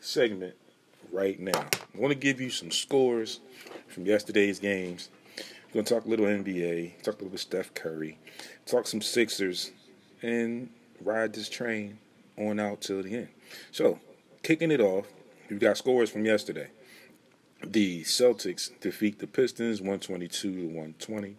[0.00, 0.54] segment
[1.10, 1.58] right now.
[1.58, 3.40] I want to give you some scores
[3.88, 5.08] from yesterday's games.
[5.38, 8.18] We're going to talk a little NBA, talk a little bit Steph Curry,
[8.66, 9.72] talk some Sixers,
[10.20, 10.68] and
[11.02, 11.98] ride this train
[12.36, 13.28] on out till the end.
[13.72, 13.98] So,
[14.42, 15.06] kicking it off,
[15.48, 16.68] we've got scores from yesterday.
[17.62, 21.36] The Celtics defeat the Pistons 122 to 120.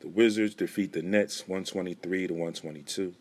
[0.00, 3.14] The Wizards defeat the Nets 123 to 122.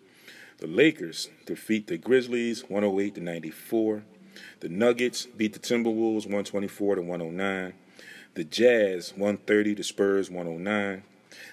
[0.59, 4.03] The Lakers defeat the Grizzlies 108 to 94.
[4.61, 7.73] The Nuggets beat the Timberwolves 124 to 109.
[8.35, 11.03] The Jazz 130 to Spurs 109.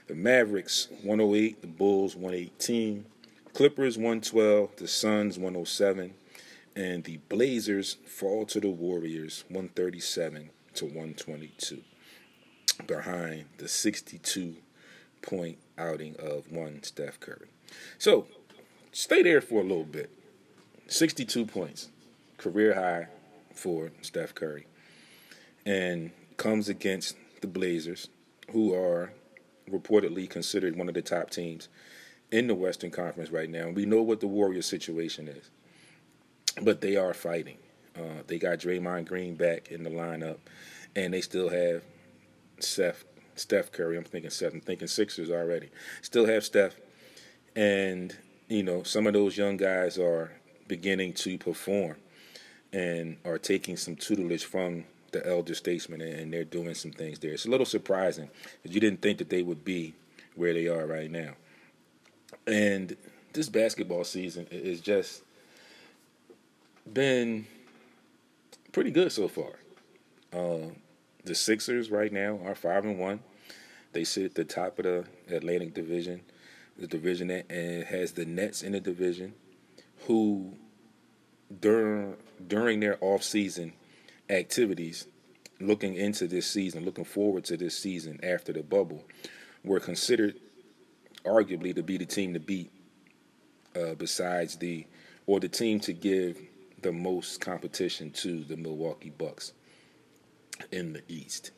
[0.07, 3.04] The Mavericks 108, the Bulls 118.
[3.52, 6.14] Clippers 112, the Suns 107,
[6.76, 11.82] and the Blazers fall to the Warriors 137 to 122
[12.87, 14.56] behind the 62
[15.22, 17.48] point outing of one Steph Curry.
[17.98, 18.26] So,
[18.92, 20.10] stay there for a little bit.
[20.87, 21.88] 62 points
[22.37, 23.08] career high
[23.54, 24.66] for Steph Curry,
[25.64, 28.08] and comes against the Blazers,
[28.50, 29.12] who are
[29.70, 31.68] reportedly considered one of the top teams
[32.30, 33.68] in the Western Conference right now.
[33.68, 35.50] We know what the Warriors' situation is,
[36.62, 37.56] but they are fighting.
[37.96, 40.38] Uh, they got Draymond Green back in the lineup,
[40.96, 41.83] and they still have
[42.59, 43.04] Steph,
[43.37, 43.96] Steph Curry.
[43.96, 44.52] I'm thinking Seth.
[44.52, 45.70] I'm thinking Sixers already.
[46.02, 46.74] Still have Steph,
[47.54, 48.16] and
[48.48, 50.33] you know some of those young guys are
[50.66, 51.96] beginning to perform
[52.72, 57.33] and are taking some tutelage from the elder statesmen, and they're doing some things there.
[57.33, 58.28] It's a little surprising
[58.62, 59.94] because you didn't think that they would be
[60.35, 61.35] where they are right now.
[62.46, 62.96] And
[63.33, 65.22] this basketball season is just
[66.92, 67.46] been
[68.74, 69.52] pretty good so far.
[70.32, 70.72] Uh,
[71.24, 73.20] the Sixers right now are five and one.
[73.92, 76.22] They sit at the top of the Atlantic Division,
[76.76, 79.32] the division that and has the Nets in the division,
[80.06, 80.54] who
[81.60, 82.16] during
[82.48, 83.72] during their off season
[84.28, 85.06] activities,
[85.60, 89.04] looking into this season, looking forward to this season after the bubble,
[89.62, 90.34] were considered
[91.24, 92.72] arguably to be the team to beat.
[93.76, 94.87] Uh, besides the
[95.26, 96.38] or the team to give
[96.85, 99.53] the most competition to the Milwaukee Bucks
[100.70, 101.51] in the East.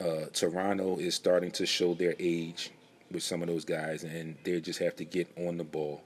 [0.00, 2.70] Uh, Toronto is starting to show their age
[3.10, 6.00] with some of those guys, and they just have to get on the ball,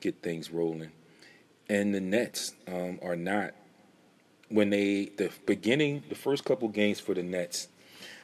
[0.00, 0.92] get things rolling.
[1.68, 3.52] And the Nets um, are not
[4.48, 7.68] when they the beginning the first couple games for the Nets,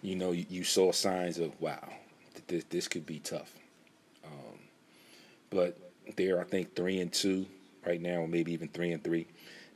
[0.01, 1.87] you know, you, you saw signs of wow,
[2.47, 3.53] this this could be tough.
[4.25, 4.59] Um,
[5.51, 5.77] but
[6.17, 7.45] they're I think three and two
[7.87, 9.27] right now, or maybe even three and three.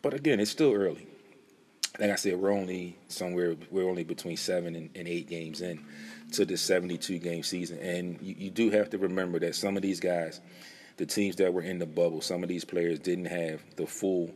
[0.04, 1.06] But again, it's still early.
[1.98, 5.82] Like I said, we're only somewhere we're only between seven and, and eight games in
[6.32, 9.82] to the 72 game season, and you, you, do have to remember that some of
[9.82, 10.42] these guys,
[10.98, 14.30] the teams that were in the bubble, some of these players didn't have the full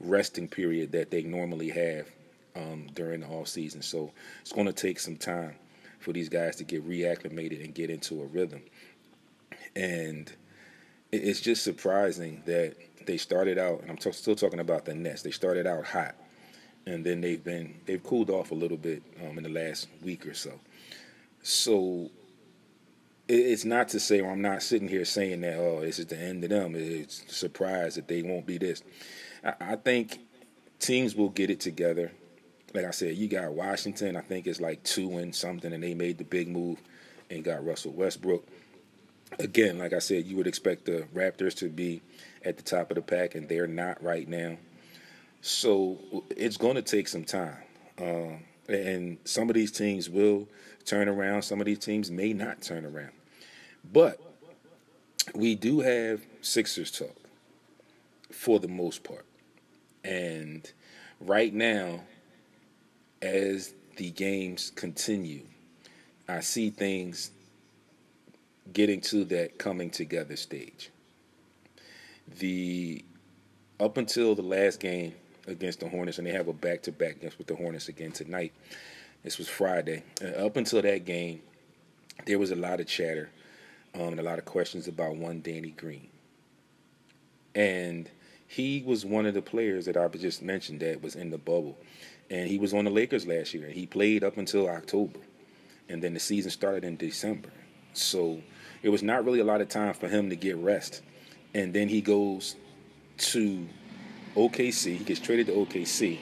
[0.00, 2.08] resting period that they normally have
[2.56, 3.82] um, during the off season.
[3.82, 5.56] So it's going to take some time
[6.00, 8.62] for these guys to get reacclimated and get into a rhythm,
[9.76, 10.32] and
[11.12, 12.74] it's just surprising that
[13.06, 15.22] they started out, and I'm t- still talking about the Nets.
[15.22, 16.14] They started out hot
[16.86, 20.26] and then they've been they've cooled off a little bit um, in the last week
[20.26, 20.52] or so.
[21.42, 22.10] So
[23.26, 26.44] it's not to say, I'm not sitting here saying that oh this is the end
[26.44, 26.74] of them.
[26.76, 28.82] It's a surprise that they won't be this.
[29.44, 30.20] I, I think
[30.78, 32.12] teams will get it together.
[32.74, 34.16] Like I said, you got Washington.
[34.16, 36.82] I think it's like two and something, and they made the big move
[37.30, 38.46] and got Russell Westbrook.
[39.38, 42.02] Again, like I said, you would expect the Raptors to be
[42.44, 44.56] at the top of the pack, and they're not right now.
[45.40, 45.98] So
[46.30, 47.56] it's going to take some time.
[47.98, 50.48] Uh, and some of these teams will
[50.84, 53.12] turn around, some of these teams may not turn around.
[53.92, 54.20] But
[55.34, 57.16] we do have Sixers talk
[58.30, 59.24] for the most part.
[60.02, 60.70] And
[61.20, 62.00] right now,
[63.22, 65.42] as the games continue,
[66.28, 67.30] I see things
[68.72, 70.90] getting to that coming together stage.
[72.38, 73.04] The
[73.80, 75.14] up until the last game
[75.46, 78.12] against the Hornets, and they have a back to back against with the Hornets again
[78.12, 78.52] tonight.
[79.22, 80.02] This was Friday.
[80.22, 81.42] Uh, up until that game,
[82.26, 83.30] there was a lot of chatter
[83.94, 86.08] um, and a lot of questions about one Danny Green.
[87.54, 88.10] And
[88.46, 91.78] he was one of the players that I just mentioned that was in the bubble.
[92.30, 93.68] And he was on the Lakers last year.
[93.68, 95.20] He played up until October.
[95.88, 97.50] And then the season started in December.
[97.92, 98.40] So
[98.82, 101.02] it was not really a lot of time for him to get rest.
[101.54, 102.56] And then he goes
[103.18, 103.66] to
[104.34, 104.96] OKC.
[104.96, 106.18] He gets traded to OKC.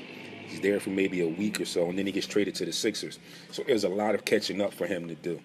[0.47, 2.73] He's there for maybe a week or so, and then he gets traded to the
[2.73, 3.19] Sixers.
[3.51, 5.41] So there's a lot of catching up for him to do.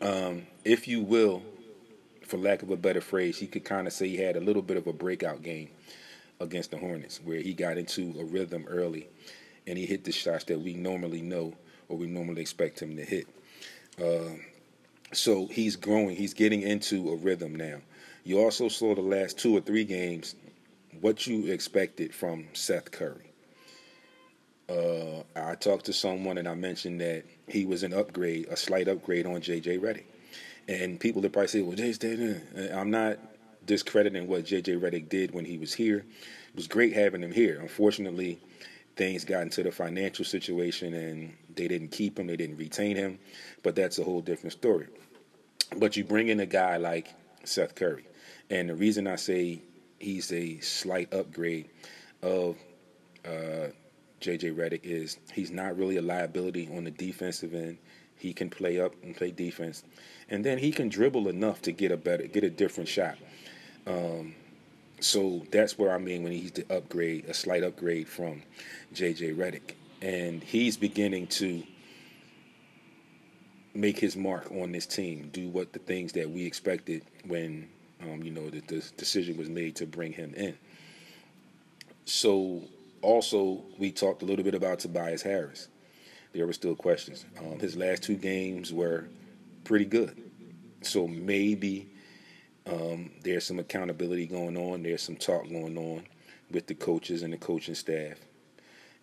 [0.00, 1.42] Um, if you will,
[2.24, 4.62] for lack of a better phrase, he could kind of say he had a little
[4.62, 5.70] bit of a breakout game
[6.40, 9.08] against the Hornets, where he got into a rhythm early,
[9.66, 11.54] and he hit the shots that we normally know
[11.88, 13.26] or we normally expect him to hit.
[14.00, 14.36] Uh,
[15.12, 16.16] so he's growing.
[16.16, 17.78] He's getting into a rhythm now.
[18.24, 20.36] You also saw the last two or three games
[21.00, 23.32] what you expected from Seth Curry.
[24.68, 28.86] Uh, I talked to someone and I mentioned that he was an upgrade, a slight
[28.86, 30.04] upgrade on JJ Redick.
[30.68, 32.70] And people that probably say, well, Jay's dead.
[32.72, 33.18] I'm not
[33.66, 35.98] discrediting what JJ Redick did when he was here.
[35.98, 37.58] It was great having him here.
[37.60, 38.38] Unfortunately,
[38.94, 43.18] things got into the financial situation and they didn't keep him, they didn't retain him.
[43.64, 44.86] But that's a whole different story.
[45.76, 47.12] But you bring in a guy like
[47.44, 48.04] Seth Curry.
[48.50, 49.62] And the reason I say
[49.98, 51.70] he's a slight upgrade
[52.22, 52.56] of
[53.24, 53.68] uh,
[54.20, 57.78] JJ Redick is he's not really a liability on the defensive end.
[58.16, 59.82] He can play up and play defense,
[60.28, 63.16] and then he can dribble enough to get a better, get a different shot.
[63.86, 64.36] Um,
[65.00, 68.42] so that's where I mean when he's the upgrade, a slight upgrade from
[68.94, 71.64] JJ Redick, and he's beginning to
[73.74, 77.68] make his mark on this team, do what the things that we expected when
[78.02, 80.56] um, you know, that the decision was made to bring him in.
[82.04, 82.62] So,
[83.00, 85.68] also, we talked a little bit about Tobias Harris.
[86.32, 87.24] There were still questions.
[87.38, 89.06] Um, his last two games were
[89.64, 90.20] pretty good.
[90.82, 91.88] So, maybe
[92.66, 96.04] um, there's some accountability going on, there's some talk going on
[96.50, 98.18] with the coaches and the coaching staff.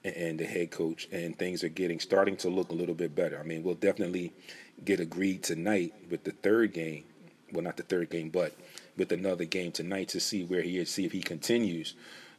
[0.04, 3.38] and the head coach, and things are getting starting to look a little bit better.
[3.38, 4.32] I mean, we'll definitely
[4.86, 7.04] get agreed tonight with the third game.
[7.52, 8.54] Well, not the third game, but
[9.00, 11.96] with another game tonight to see where he is, see if he continues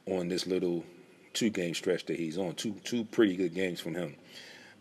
[0.06, 0.84] on this little
[1.32, 2.54] two game stretch that he's on.
[2.54, 4.14] Two two pretty good games from him.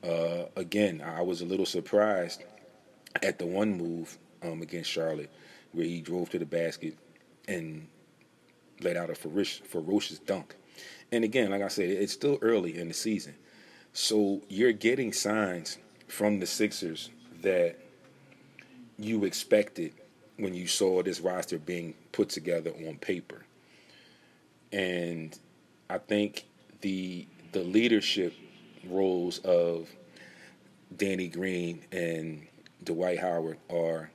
[0.03, 2.43] Uh, again, I was a little surprised
[3.23, 5.31] at the one move um, against Charlotte
[5.71, 6.97] where he drove to the basket
[7.47, 7.87] and
[8.81, 10.55] let out a ferocious, ferocious dunk.
[11.11, 13.35] And again, like I said, it's still early in the season.
[13.93, 15.77] So you're getting signs
[16.07, 17.09] from the Sixers
[17.41, 17.75] that
[18.97, 19.93] you expected
[20.39, 23.45] when you saw this roster being put together on paper.
[24.71, 25.37] And
[25.89, 26.45] I think
[26.81, 28.33] the the leadership
[28.85, 29.89] roles of
[30.95, 32.47] Danny Green and
[32.83, 34.11] Dwight Howard are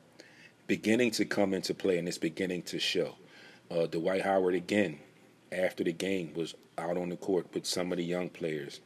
[0.67, 3.17] beginning to come into play and it's beginning to show.
[3.71, 4.99] Uh, Dwight Howard again
[5.53, 8.81] after the game was out on the court with some of the young players,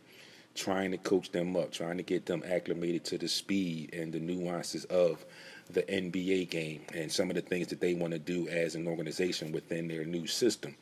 [0.55, 4.21] trying to coach them up, trying to get them acclimated to the speed and the
[4.21, 5.25] nuances of
[5.71, 8.87] the NBA game and some of the things that they want to do as an
[8.87, 10.75] organization within their new system.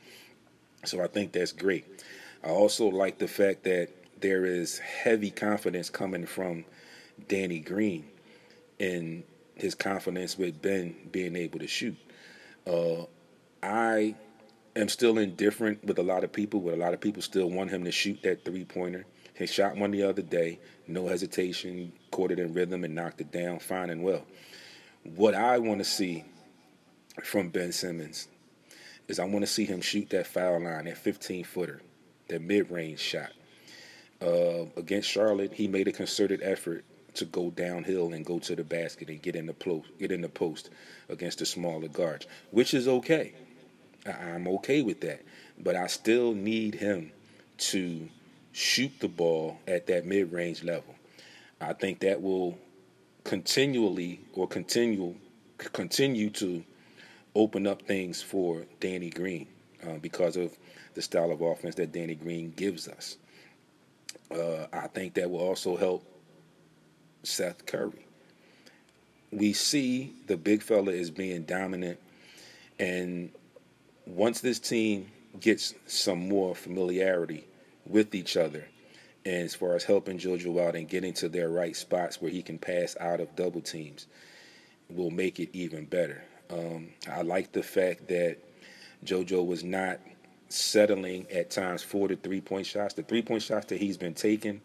[0.85, 1.85] So I think that's great.
[2.45, 3.89] I also like the fact that
[4.21, 6.65] there is heavy confidence coming from
[7.29, 8.07] Danny Green
[8.79, 9.25] in
[9.55, 11.97] his confidence with Ben being able to shoot.
[12.67, 13.05] Uh,
[13.63, 14.15] I
[14.77, 17.71] am still indifferent with a lot of people, but a lot of people still want
[17.71, 19.07] him to shoot that three pointer.
[19.35, 23.33] He shot one the other day, no hesitation, caught it in rhythm and knocked it
[23.33, 24.25] down fine and well.
[25.15, 26.25] What I want to see
[27.23, 28.27] from Ben Simmons
[29.07, 31.81] is I want to see him shoot that foul line, that 15 footer,
[32.29, 33.31] that mid range shot.
[34.21, 36.85] Uh, against Charlotte, he made a concerted effort
[37.15, 40.23] to go downhill and go to the basket and get in the post, get in
[40.23, 40.71] the post
[41.09, 43.33] against the smaller guards, which is okay.
[44.07, 45.23] I'm okay with that.
[45.59, 47.13] But I still need him
[47.59, 48.09] to
[48.53, 50.95] shoot the ball at that mid range level.
[51.61, 52.59] I think that will
[53.27, 55.13] continually or continue
[55.73, 56.63] continue to
[57.35, 59.49] open up things for Danny Green
[59.85, 60.57] uh, because of
[60.95, 63.17] the style of offense that Danny Green gives us.
[64.31, 66.05] Uh, I think that will also help
[67.25, 68.07] Seth Curry.
[69.33, 71.99] We see the big fella is being dominant,
[72.79, 73.33] and
[74.07, 75.11] once this team
[75.41, 77.45] gets some more familiarity
[77.87, 78.67] with each other,
[79.27, 82.59] as far as helping JoJo out and getting to their right spots where he can
[82.59, 84.07] pass out of double teams,
[84.89, 86.23] will make it even better.
[86.49, 88.39] Um, I like the fact that
[89.05, 89.99] JoJo was not
[90.49, 92.95] settling at times for the three point shots.
[92.95, 94.61] The three point shots that he's been taking,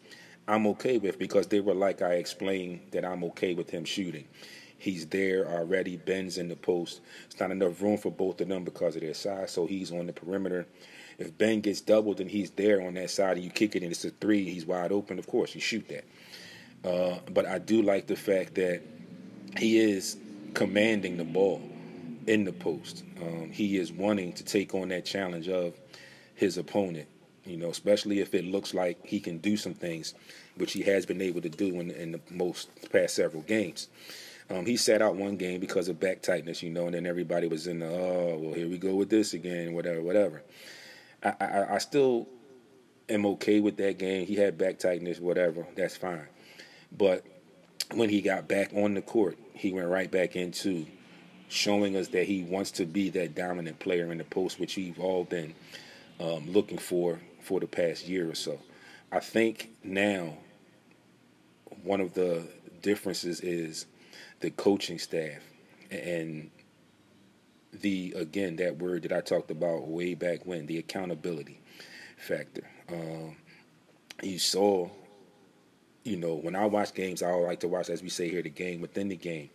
[0.47, 4.27] I'm okay with because they were like I explained that I'm okay with him shooting.
[4.77, 5.97] He's there already.
[5.97, 7.01] Ben's in the post.
[7.25, 10.07] It's not enough room for both of them because of their size, so he's on
[10.07, 10.65] the perimeter.
[11.21, 13.91] If Ben gets doubled and he's there on that side and you kick it and
[13.91, 15.19] it's a three, he's wide open.
[15.19, 16.05] Of course, you shoot that.
[16.83, 18.81] Uh, but I do like the fact that
[19.57, 20.17] he is
[20.53, 21.61] commanding the ball
[22.27, 23.03] in the post.
[23.21, 25.73] Um, he is wanting to take on that challenge of
[26.35, 27.07] his opponent.
[27.45, 30.13] You know, especially if it looks like he can do some things,
[30.57, 33.87] which he has been able to do in, in the most past several games.
[34.49, 37.47] Um, he sat out one game because of back tightness, you know, and then everybody
[37.47, 40.43] was in the, oh, well, here we go with this again, whatever, whatever.
[41.23, 42.27] I, I, I still
[43.09, 44.25] am okay with that game.
[44.25, 46.27] He had back tightness, whatever, that's fine.
[46.91, 47.25] But
[47.93, 50.85] when he got back on the court, he went right back into
[51.47, 54.99] showing us that he wants to be that dominant player in the post, which we've
[54.99, 55.53] all been
[56.19, 58.59] um, looking for for the past year or so.
[59.11, 60.37] I think now
[61.83, 62.47] one of the
[62.81, 63.85] differences is
[64.39, 65.41] the coaching staff
[65.89, 66.49] and
[67.73, 71.59] the again that word that I talked about way back when the accountability
[72.17, 72.67] factor.
[72.89, 73.35] Um,
[74.21, 74.89] you saw,
[76.03, 78.49] you know, when I watch games, I like to watch, as we say here, the
[78.49, 79.49] game within the game.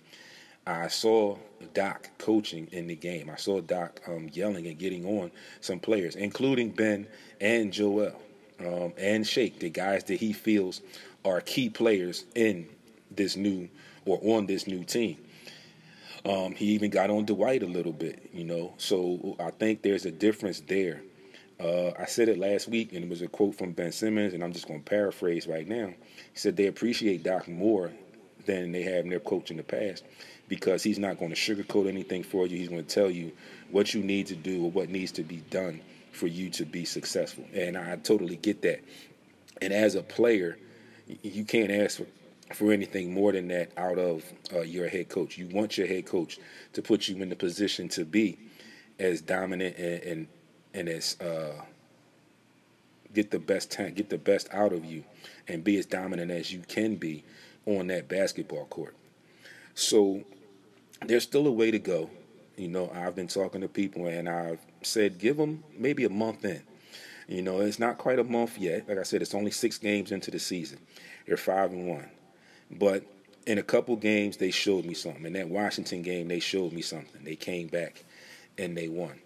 [0.67, 1.37] I saw
[1.75, 3.31] Doc coaching in the game.
[3.31, 7.07] I saw Doc um, yelling and getting on some players, including Ben
[7.41, 8.13] and Joel
[8.59, 10.81] um, and Shake, the guys that he feels
[11.25, 12.67] are key players in
[13.11, 13.69] this new
[14.05, 15.19] or on this new team.
[16.27, 18.75] Um, he even got on Dwight a little bit, you know.
[18.79, 21.03] So I think there's a difference there.
[21.61, 24.43] Uh, I said it last week, and it was a quote from Ben Simmons, and
[24.43, 25.87] I'm just going to paraphrase right now.
[25.87, 27.93] He said they appreciate Doc more
[28.45, 30.05] than they have in their coach in the past
[30.49, 32.57] because he's not going to sugarcoat anything for you.
[32.57, 33.33] He's going to tell you
[33.71, 35.81] what you need to do or what needs to be done
[36.13, 37.45] for you to be successful.
[37.55, 38.81] And I totally get that.
[39.63, 40.59] And as a player,
[41.23, 42.07] you can't ask for,
[42.55, 44.25] for anything more than that out of
[44.55, 45.37] uh, your head coach.
[45.37, 46.39] You want your head coach
[46.73, 48.39] to put you in the position to be
[48.99, 50.29] as dominant and and,
[50.75, 51.61] and as uh,
[53.13, 55.05] get the best talent, get the best out of you,
[55.49, 57.25] and be as dominant as you can be
[57.67, 58.95] on that basketball court.
[59.75, 60.23] So
[61.05, 62.11] there's still a way to go.
[62.57, 66.45] You know, I've been talking to people and I've said give them maybe a month
[66.45, 66.63] in.
[67.29, 68.89] You know, it's not quite a month yet.
[68.89, 70.79] Like I said, it's only six games into the season.
[71.27, 72.09] They're five and one,
[72.71, 73.05] but
[73.47, 75.25] in a couple games they showed me something.
[75.25, 77.25] In that Washington game, they showed me something.
[77.25, 78.05] They came back
[78.59, 79.19] and they won.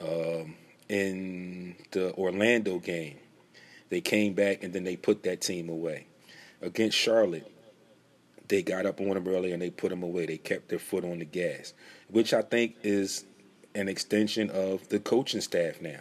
[0.00, 0.56] Um,
[0.88, 3.16] in the Orlando game,
[3.88, 6.06] they came back and then they put that team away.
[6.60, 7.50] Against Charlotte,
[8.48, 10.26] they got up on them early and they put them away.
[10.26, 11.72] They kept their foot on the gas,
[12.08, 13.24] which I think is
[13.74, 16.00] an extension of the coaching staff now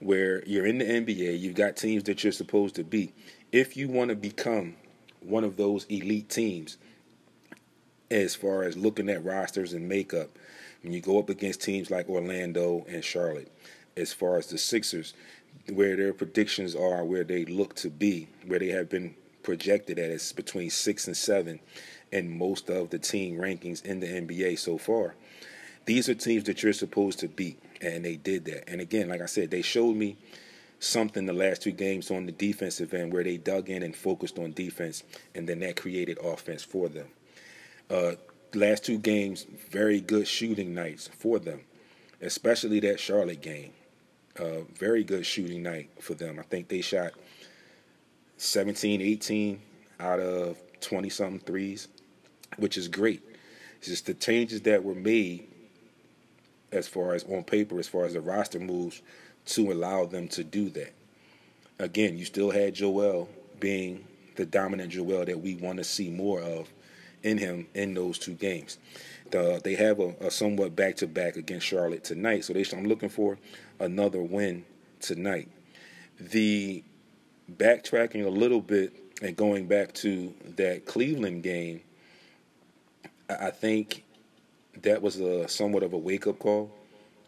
[0.00, 3.14] where you're in the NBA, you've got teams that you're supposed to beat.
[3.52, 4.74] If you want to become
[5.26, 6.76] one of those elite teams,
[8.10, 10.30] as far as looking at rosters and makeup,
[10.82, 13.50] when you go up against teams like Orlando and Charlotte,
[13.96, 15.14] as far as the Sixers,
[15.72, 20.10] where their predictions are, where they look to be, where they have been projected at,
[20.10, 21.60] is between six and seven
[22.12, 25.14] in most of the team rankings in the NBA so far.
[25.86, 28.68] These are teams that you're supposed to beat and they did that.
[28.68, 30.16] And again, like I said, they showed me
[30.78, 34.38] something the last two games on the defensive end where they dug in and focused
[34.38, 35.02] on defense,
[35.34, 37.08] and then that created offense for them.
[37.90, 38.12] Uh,
[38.54, 41.60] last two games, very good shooting nights for them,
[42.20, 43.72] especially that Charlotte game.
[44.38, 46.38] Uh, very good shooting night for them.
[46.38, 47.12] I think they shot
[48.36, 49.60] 17, 18
[49.98, 51.88] out of 20 something threes,
[52.58, 53.22] which is great.
[53.78, 55.48] It's just the changes that were made
[56.72, 59.00] as far as on paper, as far as the roster moves,
[59.46, 60.92] to allow them to do that.
[61.78, 63.28] Again, you still had Joel
[63.60, 64.04] being
[64.36, 66.68] the dominant Joel that we want to see more of
[67.22, 68.78] in him in those two games.
[69.30, 72.84] The, they have a, a somewhat back to back against Charlotte tonight, so they, I'm
[72.86, 73.38] looking for
[73.80, 74.64] another win
[75.00, 75.48] tonight.
[76.20, 76.84] The
[77.50, 78.92] backtracking a little bit
[79.22, 81.80] and going back to that Cleveland game,
[83.28, 84.04] I think
[84.82, 86.70] that was a somewhat of a wake up call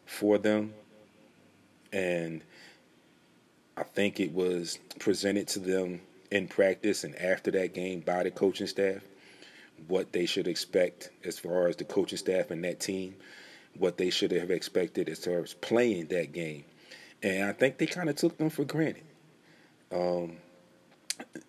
[0.06, 0.74] for them,
[1.92, 2.42] and
[3.76, 8.30] I think it was presented to them in practice and after that game by the
[8.30, 9.00] coaching staff
[9.86, 13.14] what they should expect as far as the coaching staff and that team,
[13.78, 16.64] what they should have expected as far as playing that game,
[17.22, 19.04] and I think they kind of took them for granted.
[19.92, 20.38] Um,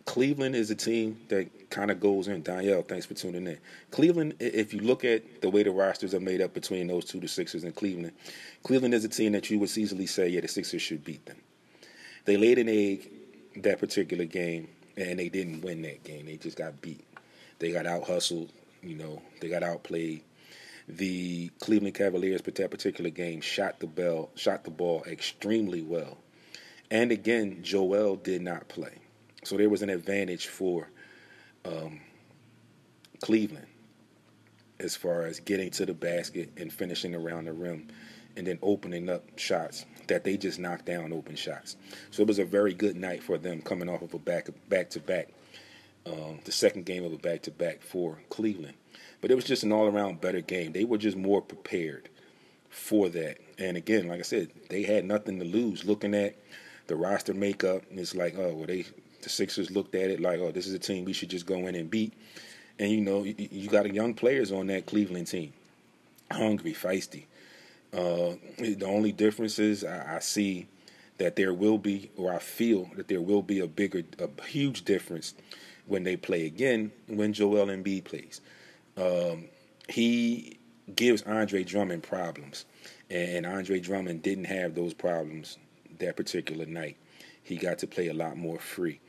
[0.05, 2.41] Cleveland is a team that kind of goes in.
[2.41, 3.59] Danielle, thanks for tuning in.
[3.91, 7.19] Cleveland, if you look at the way the rosters are made up between those two,
[7.19, 8.13] the Sixers and Cleveland,
[8.63, 11.37] Cleveland is a team that you would easily say, yeah, the Sixers should beat them.
[12.25, 13.11] They laid an egg
[13.57, 16.25] that particular game, and they didn't win that game.
[16.25, 17.05] They just got beat.
[17.59, 18.51] They got out hustled.
[18.81, 20.23] You know, they got outplayed.
[20.87, 26.17] The Cleveland Cavaliers, but that particular game, shot the bell, shot the ball extremely well.
[26.89, 28.97] And again, Joel did not play.
[29.43, 30.89] So there was an advantage for
[31.65, 32.01] um,
[33.21, 33.67] Cleveland
[34.79, 37.87] as far as getting to the basket and finishing around the rim
[38.37, 41.75] and then opening up shots that they just knocked down open shots.
[42.11, 44.89] So it was a very good night for them coming off of a back back
[44.91, 45.29] to back,
[46.45, 48.75] the second game of a back to back for Cleveland.
[49.21, 50.71] But it was just an all around better game.
[50.71, 52.09] They were just more prepared
[52.69, 53.37] for that.
[53.57, 55.83] And again, like I said, they had nothing to lose.
[55.83, 56.37] Looking at
[56.87, 58.85] the roster makeup, it's like, oh, well, they
[59.21, 61.67] the Sixers looked at it like, oh, this is a team we should just go
[61.67, 62.13] in and beat.
[62.77, 65.53] And you know, you, you got young players on that Cleveland team,
[66.31, 67.25] hungry, feisty.
[67.91, 70.67] Uh, the only difference is I, I, see
[71.17, 74.85] that there will be, or I feel that there will be a bigger, a huge
[74.85, 75.33] difference
[75.87, 78.41] when they play again when Joel Embiid plays.
[78.95, 79.45] Um,
[79.87, 80.59] he
[80.95, 82.65] gives Andre Drummond problems,
[83.09, 85.57] and Andre Drummond didn't have those problems
[85.97, 86.97] that particular night.
[87.43, 88.99] He got to play a lot more free.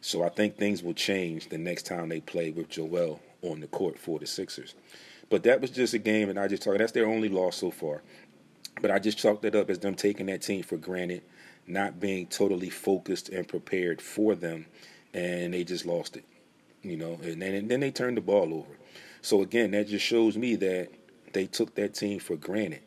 [0.00, 3.66] So I think things will change the next time they play with Joel on the
[3.66, 4.74] court for the Sixers.
[5.28, 6.78] But that was just a game, and I just talked.
[6.78, 8.02] That's their only loss so far.
[8.80, 11.22] But I just chalked it up as them taking that team for granted,
[11.66, 14.66] not being totally focused and prepared for them,
[15.12, 16.24] and they just lost it.
[16.82, 18.78] You know, and then, and then they turned the ball over.
[19.22, 20.88] So again, that just shows me that
[21.32, 22.80] they took that team for granted,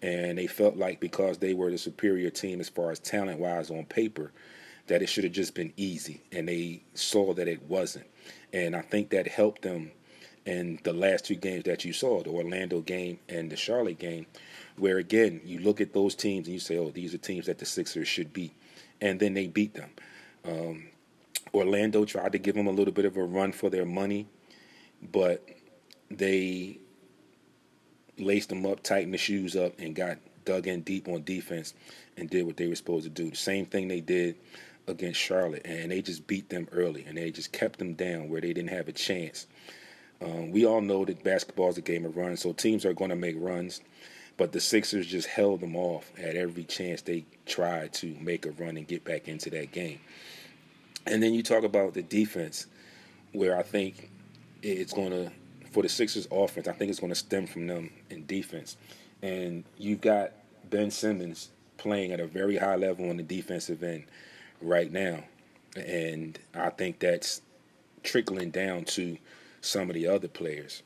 [0.00, 3.70] and they felt like because they were the superior team as far as talent wise
[3.70, 4.32] on paper,
[4.86, 8.06] that it should have just been easy, and they saw that it wasn't.
[8.52, 9.90] And I think that helped them
[10.46, 14.26] in the last two games that you saw, the Orlando game and the Charlotte game,
[14.76, 17.58] where again you look at those teams and you say, "Oh, these are teams that
[17.58, 18.52] the Sixers should beat,"
[19.00, 19.90] and then they beat them.
[20.44, 20.88] Um,
[21.54, 24.26] Orlando tried to give them a little bit of a run for their money,
[25.12, 25.48] but
[26.10, 26.78] they
[28.18, 31.74] laced them up, tightened the shoes up, and got dug in deep on defense
[32.16, 33.30] and did what they were supposed to do.
[33.30, 34.36] The same thing they did
[34.86, 38.40] against Charlotte, and they just beat them early, and they just kept them down where
[38.40, 39.46] they didn't have a chance.
[40.20, 43.10] Um, we all know that basketball is a game of runs, so teams are going
[43.10, 43.80] to make runs,
[44.36, 48.50] but the Sixers just held them off at every chance they tried to make a
[48.52, 50.00] run and get back into that game.
[51.06, 52.66] And then you talk about the defense,
[53.32, 54.10] where I think
[54.62, 55.30] it's going to,
[55.70, 58.76] for the Sixers offense, I think it's going to stem from them in defense.
[59.22, 60.32] And you've got
[60.70, 64.04] Ben Simmons playing at a very high level on the defensive end
[64.60, 65.24] right now.
[65.76, 67.42] And I think that's
[68.02, 69.18] trickling down to
[69.60, 70.82] some of the other players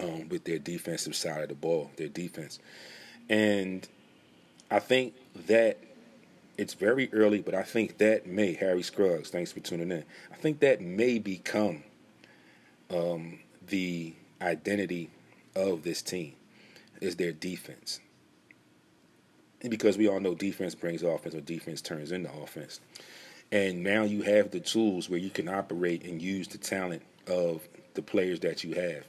[0.00, 2.58] um, with their defensive side of the ball, their defense.
[3.28, 3.88] And
[4.70, 5.14] I think
[5.46, 5.78] that
[6.58, 10.04] it's very early, but I think that may, Harry Scruggs, thanks for tuning in.
[10.30, 11.84] I think that may become
[12.90, 15.10] um, the identity
[15.54, 16.34] of this team
[17.00, 18.00] is their defense.
[19.68, 22.80] Because we all know defense brings offense or defense turns into offense.
[23.50, 27.66] And now you have the tools where you can operate and use the talent of
[27.94, 29.04] the players that you have.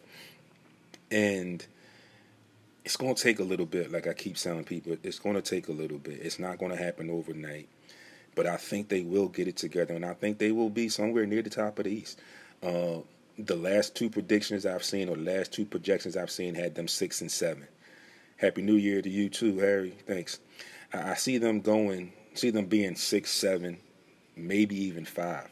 [1.09, 1.65] And
[2.83, 5.41] it's going to take a little bit, like I keep telling people, it's going to
[5.41, 6.19] take a little bit.
[6.21, 7.69] It's not going to happen overnight.
[8.35, 11.25] But I think they will get it together, and I think they will be somewhere
[11.25, 12.19] near the top of the East.
[12.63, 12.97] Uh,
[13.37, 16.87] the last two predictions I've seen, or the last two projections I've seen, had them
[16.87, 17.67] six and seven.
[18.37, 19.91] Happy New Year to you too, Harry.
[20.05, 20.39] Thanks.
[20.93, 23.77] I, see them going, see them being six, seven,
[24.35, 25.47] maybe even five.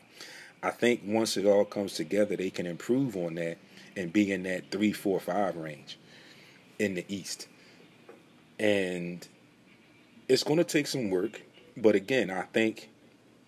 [0.63, 3.57] I think once it all comes together, they can improve on that
[3.95, 5.97] and be in that three, four, five range
[6.77, 7.47] in the East.
[8.59, 9.27] And
[10.27, 11.41] it's going to take some work.
[11.75, 12.89] But again, I think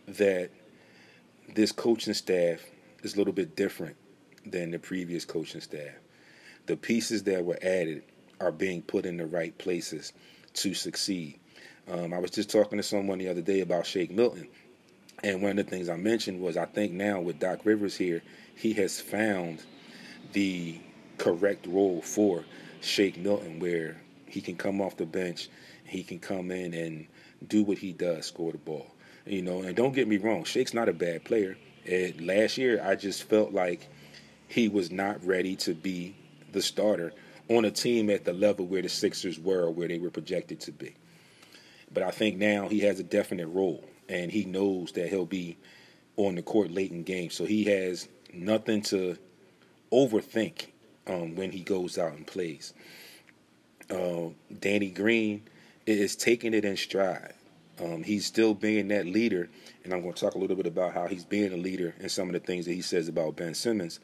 [0.07, 0.49] that
[1.53, 2.61] this coaching staff
[3.03, 3.95] is a little bit different
[4.45, 5.93] than the previous coaching staff.
[6.65, 8.03] The pieces that were added
[8.39, 10.13] are being put in the right places
[10.55, 11.39] to succeed.
[11.91, 14.47] Um, I was just talking to someone the other day about Shake Milton.
[15.23, 18.21] And one of the things I mentioned was I think now with Doc Rivers here,
[18.55, 19.63] he has found
[20.33, 20.79] the
[21.17, 22.43] correct role for
[22.81, 25.49] Shake Milton, where he can come off the bench,
[25.85, 27.07] he can come in and
[27.47, 28.87] do what he does, score the ball.
[29.25, 31.57] You know, and don't get me wrong, Shake's not a bad player.
[31.85, 33.87] And last year, I just felt like
[34.47, 36.15] he was not ready to be
[36.51, 37.13] the starter
[37.49, 40.59] on a team at the level where the Sixers were, or where they were projected
[40.61, 40.95] to be.
[41.93, 45.57] But I think now he has a definite role, and he knows that he'll be
[46.17, 49.17] on the court late in games, so he has nothing to
[49.91, 50.67] overthink
[51.07, 52.73] um, when he goes out and plays.
[53.89, 54.29] Uh,
[54.59, 55.43] Danny Green
[55.85, 57.33] is taking it in stride.
[57.83, 59.49] Um, he's still being that leader,
[59.83, 62.11] and I'm going to talk a little bit about how he's being a leader and
[62.11, 63.99] some of the things that he says about Ben Simmons.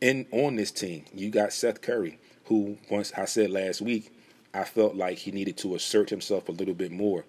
[0.00, 4.12] And on this team, you got Seth Curry, who once I said last week,
[4.54, 7.24] I felt like he needed to assert himself a little bit more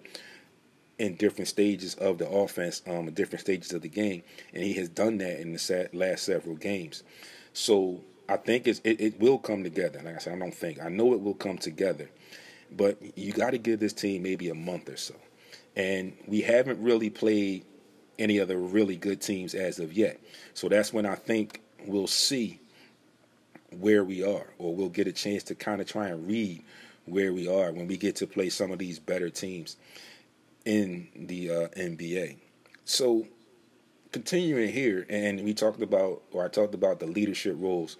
[0.98, 4.88] in different stages of the offense, um, different stages of the game, and he has
[4.88, 7.02] done that in the last several games.
[7.52, 10.00] So I think it, it will come together.
[10.04, 10.80] Like I said, I don't think.
[10.80, 12.10] I know it will come together.
[12.70, 15.14] But you got to give this team maybe a month or so.
[15.74, 17.64] And we haven't really played
[18.18, 20.20] any other really good teams as of yet.
[20.54, 22.60] So that's when I think we'll see
[23.78, 26.62] where we are, or we'll get a chance to kind of try and read
[27.06, 29.76] where we are when we get to play some of these better teams
[30.64, 32.36] in the uh, NBA.
[32.84, 33.26] So
[34.12, 37.96] continuing here, and we talked about, or I talked about the leadership roles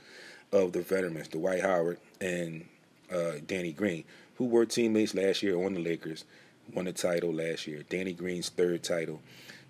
[0.53, 2.67] of the veterans, Dwight Howard and
[3.13, 4.05] uh, Danny Green,
[4.37, 6.25] who were teammates last year on the Lakers,
[6.73, 7.85] won the title last year.
[7.89, 9.21] Danny Green's third title,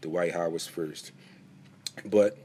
[0.00, 1.12] Dwight Howard's first.
[2.04, 2.36] But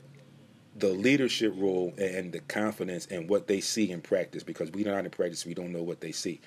[0.76, 5.06] the leadership role and the confidence and what they see in practice, because we're not
[5.06, 6.42] in practice, we don't know what they see.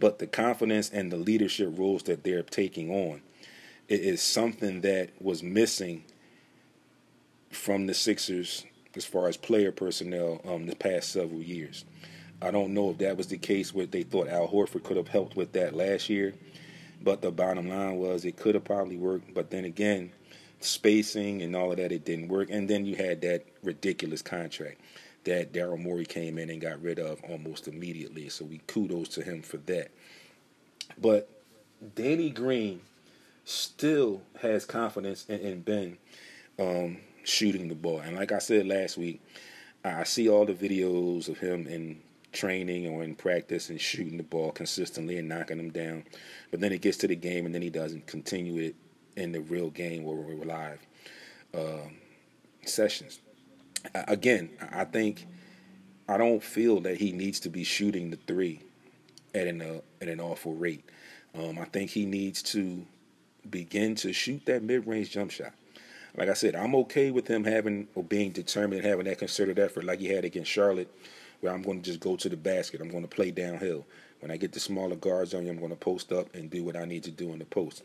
[0.00, 3.20] But the confidence and the leadership roles that they're taking on
[3.88, 6.04] it is something that was missing
[7.50, 8.64] from the Sixers
[8.96, 11.84] as far as player personnel um, the past several years.
[12.40, 15.08] I don't know if that was the case where they thought Al Horford could have
[15.08, 16.34] helped with that last year,
[17.02, 19.34] but the bottom line was it could have probably worked.
[19.34, 20.12] But then again,
[20.64, 22.50] spacing and all of that, it didn't work.
[22.50, 24.80] And then you had that ridiculous contract
[25.24, 28.28] that Daryl Morey came in and got rid of almost immediately.
[28.28, 29.90] So we kudos to him for that.
[30.98, 31.28] But
[31.94, 32.80] Danny Green
[33.44, 35.98] still has confidence in, in Ben.
[36.58, 38.00] Um, shooting the ball.
[38.00, 39.20] And like I said last week,
[39.84, 42.00] I see all the videos of him in
[42.32, 46.04] training or in practice and shooting the ball consistently and knocking them down.
[46.50, 48.74] But then it gets to the game and then he doesn't continue it
[49.16, 50.80] in the real game where we were live
[51.54, 51.96] um,
[52.64, 53.20] sessions.
[53.94, 55.26] Again, I think
[56.08, 58.60] I don't feel that he needs to be shooting the three
[59.34, 60.84] at an uh, at an awful rate.
[61.34, 62.84] Um, I think he needs to
[63.50, 65.52] begin to shoot that mid range jump shot.
[66.16, 69.58] like I said, I'm okay with him having or being determined and having that concerted
[69.58, 70.88] effort like he had against Charlotte,
[71.40, 72.80] where I'm going to just go to the basket.
[72.80, 73.84] I'm going to play downhill.
[74.20, 76.64] When I get the smaller guards on you, I'm going to post up and do
[76.64, 77.82] what I need to do in the post.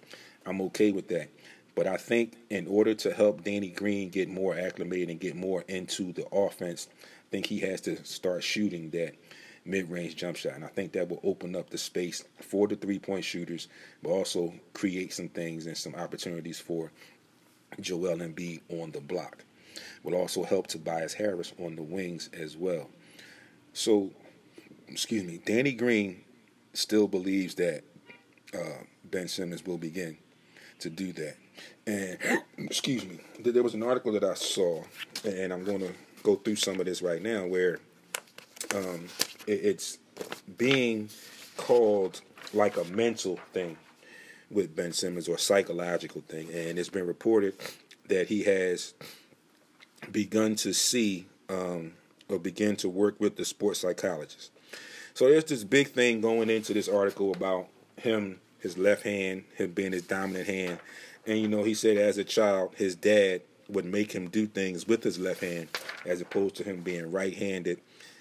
[0.49, 1.29] I'm okay with that.
[1.75, 5.63] But I think in order to help Danny Green get more acclimated and get more
[5.67, 9.13] into the offense, I think he has to start shooting that
[9.63, 10.55] mid-range jump shot.
[10.55, 13.67] And I think that will open up the space for the three-point shooters,
[14.01, 16.91] but also create some things and some opportunities for
[17.79, 19.45] Joel Embiid on the block.
[20.03, 22.89] Will also help Tobias Harris on the wings as well.
[23.71, 24.09] So,
[24.87, 26.23] excuse me, Danny Green
[26.73, 27.83] still believes that
[28.53, 30.17] uh, Ben Simmons will begin
[30.79, 31.35] to do that.
[31.87, 32.17] And
[32.57, 34.83] excuse me, there was an article that I saw,
[35.25, 37.79] and I'm going to go through some of this right now, where
[38.75, 39.07] um,
[39.47, 39.97] it's
[40.57, 41.09] being
[41.57, 42.21] called
[42.53, 43.77] like a mental thing
[44.49, 47.55] with Ben Simmons or psychological thing, and it's been reported
[48.07, 48.93] that he has
[50.11, 51.93] begun to see um,
[52.27, 54.51] or begin to work with the sports psychologist.
[55.13, 57.67] So there's this big thing going into this article about
[57.97, 60.79] him, his left hand, him being his dominant hand,
[61.25, 64.87] and you know he said as a child his dad would make him do things
[64.87, 65.69] with his left hand
[66.05, 67.79] as opposed to him being right-handed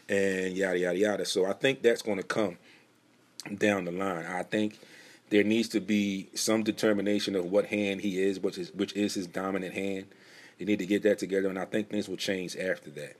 [0.08, 1.24] and yada yada yada.
[1.24, 2.58] So I think that's going to come
[3.56, 4.26] down the line.
[4.26, 4.78] I think
[5.30, 9.14] there needs to be some determination of what hand he is, which is which is
[9.14, 10.06] his dominant hand.
[10.58, 13.16] You need to get that together, and I think things will change after that.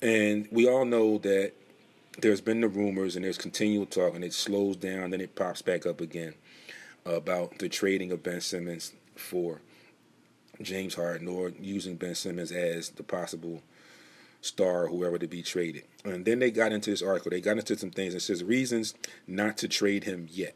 [0.00, 1.52] And we all know that
[2.18, 5.62] there's been the rumors and there's continual talk, and it slows down, then it pops
[5.62, 6.34] back up again
[7.04, 9.60] about the trading of Ben Simmons for
[10.62, 13.62] James Harden or using Ben Simmons as the possible
[14.40, 15.84] star whoever to be traded.
[16.04, 17.30] And then they got into this article.
[17.30, 18.14] They got into some things.
[18.14, 18.94] It says reasons
[19.26, 20.54] not to trade him yet.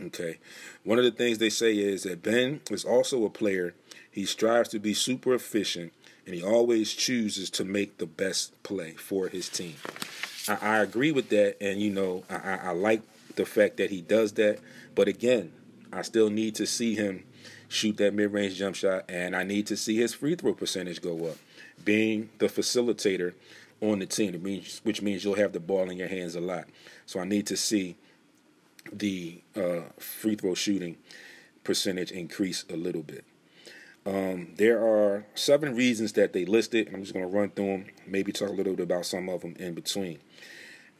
[0.00, 0.38] Okay.
[0.84, 3.74] One of the things they say is that Ben is also a player.
[4.10, 5.92] He strives to be super efficient
[6.24, 9.74] and he always chooses to make the best play for his team.
[10.48, 11.56] I, I agree with that.
[11.60, 13.02] And, you know, I, I, I like
[13.36, 14.58] the fact that he does that.
[14.94, 15.52] But again,
[15.92, 17.24] I still need to see him
[17.68, 21.00] shoot that mid range jump shot and I need to see his free throw percentage
[21.00, 21.36] go up.
[21.84, 23.34] Being the facilitator
[23.80, 26.64] on the team, means, which means you'll have the ball in your hands a lot.
[27.06, 27.96] So I need to see
[28.92, 30.96] the uh, free throw shooting
[31.64, 33.24] percentage increase a little bit.
[34.06, 36.90] Um, there are seven reasons that they listed.
[36.92, 39.42] I'm just going to run through them, maybe talk a little bit about some of
[39.42, 40.20] them in between.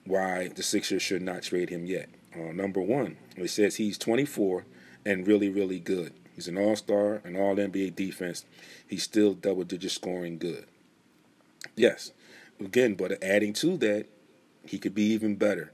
[0.04, 2.08] Why the Sixers should not trade him yet.
[2.34, 4.64] Uh, number one, it says he's 24
[5.04, 6.12] and really, really good.
[6.34, 8.44] He's an all star, an all NBA defense.
[8.86, 10.66] He's still double digit scoring good.
[11.76, 12.12] Yes,
[12.58, 14.06] again, but adding to that,
[14.64, 15.72] he could be even better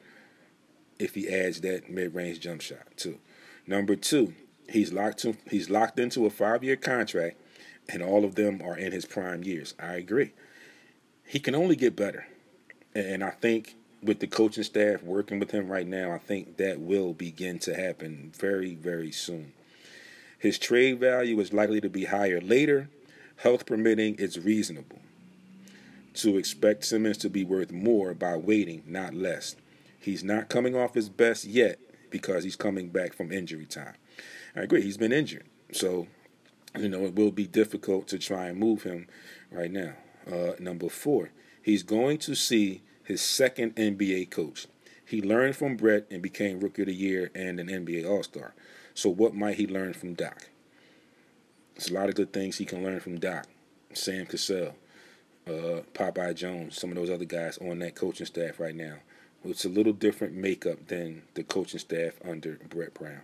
[0.99, 3.19] if he adds that mid-range jump shot too.
[3.67, 4.35] Number two,
[4.69, 7.37] he's locked to, he's locked into a five-year contract,
[7.89, 9.75] and all of them are in his prime years.
[9.79, 10.33] I agree.
[11.25, 12.27] He can only get better,
[12.95, 16.81] and I think with the coaching staff working with him right now, I think that
[16.81, 19.53] will begin to happen very, very soon.
[20.39, 22.89] His trade value is likely to be higher later.
[23.37, 24.99] Health permitting, it's reasonable
[26.15, 29.55] to expect Simmons to be worth more by waiting, not less.
[30.01, 31.79] He's not coming off his best yet
[32.11, 33.95] because he's coming back from injury time.
[34.57, 35.45] I agree, he's been injured.
[35.73, 36.07] So,
[36.79, 39.07] you know, it will be difficult to try and move him
[39.51, 39.93] right now.
[40.31, 41.31] Uh, number four,
[41.63, 44.67] he's going to see his second NBA coach.
[45.05, 48.55] He learned from Brett and became Rookie of the Year and an NBA All Star.
[48.95, 50.49] So, what might he learn from Doc?
[51.75, 53.47] There's a lot of good things he can learn from Doc,
[53.93, 54.75] Sam Cassell,
[55.47, 58.97] uh, Popeye Jones, some of those other guys on that coaching staff right now.
[59.45, 63.21] It's a little different makeup than the coaching staff under Brett Brown.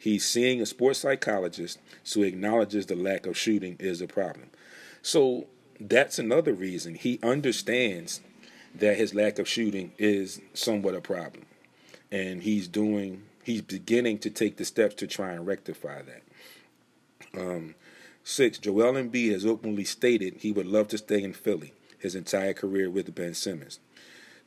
[0.00, 4.48] He's seeing a sports psychologist, so he acknowledges the lack of shooting is a problem.
[5.02, 5.46] So
[5.78, 8.22] that's another reason he understands
[8.74, 11.44] that his lack of shooting is somewhat a problem,
[12.10, 16.22] and he's doing he's beginning to take the steps to try and rectify that.
[17.38, 17.74] Um,
[18.24, 22.54] Six, Joel Embiid has openly stated he would love to stay in Philly his entire
[22.54, 23.80] career with Ben Simmons.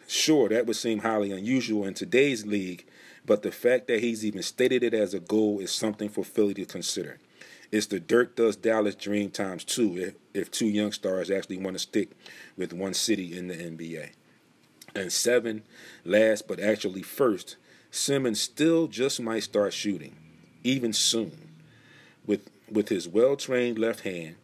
[0.08, 2.86] Sure, that would seem highly unusual in today's league,
[3.26, 6.54] but the fact that he's even stated it as a goal is something for Philly
[6.56, 7.20] to consider.
[7.72, 11.76] It's the Dirk does Dallas dream times two if, if two young stars actually want
[11.76, 12.12] to stick
[12.56, 14.12] with one city in the NBA.
[14.96, 15.64] And seven,
[16.06, 17.58] last but actually first,
[17.90, 20.16] Simmons still just might start shooting,
[20.64, 21.50] even soon.
[22.26, 24.36] With with his well-trained left hand.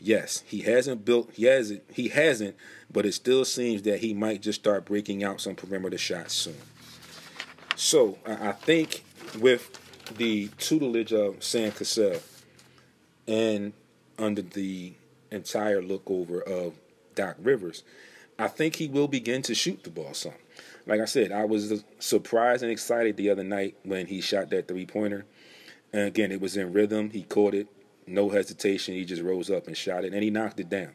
[0.00, 2.56] Yes, he hasn't built he hasn't he hasn't,
[2.90, 6.56] but it still seems that he might just start breaking out some perimeter shots soon.
[7.82, 9.02] So I think
[9.40, 9.76] with
[10.16, 12.20] the tutelage of Sam Cassell
[13.26, 13.72] and
[14.16, 14.92] under the
[15.32, 16.74] entire look over of
[17.16, 17.82] Doc Rivers,
[18.38, 20.32] I think he will begin to shoot the ball some.
[20.86, 24.68] Like I said, I was surprised and excited the other night when he shot that
[24.68, 25.26] three pointer.
[25.92, 27.10] And again, it was in rhythm.
[27.10, 27.66] He caught it,
[28.06, 28.94] no hesitation.
[28.94, 30.92] He just rose up and shot it, and he knocked it down.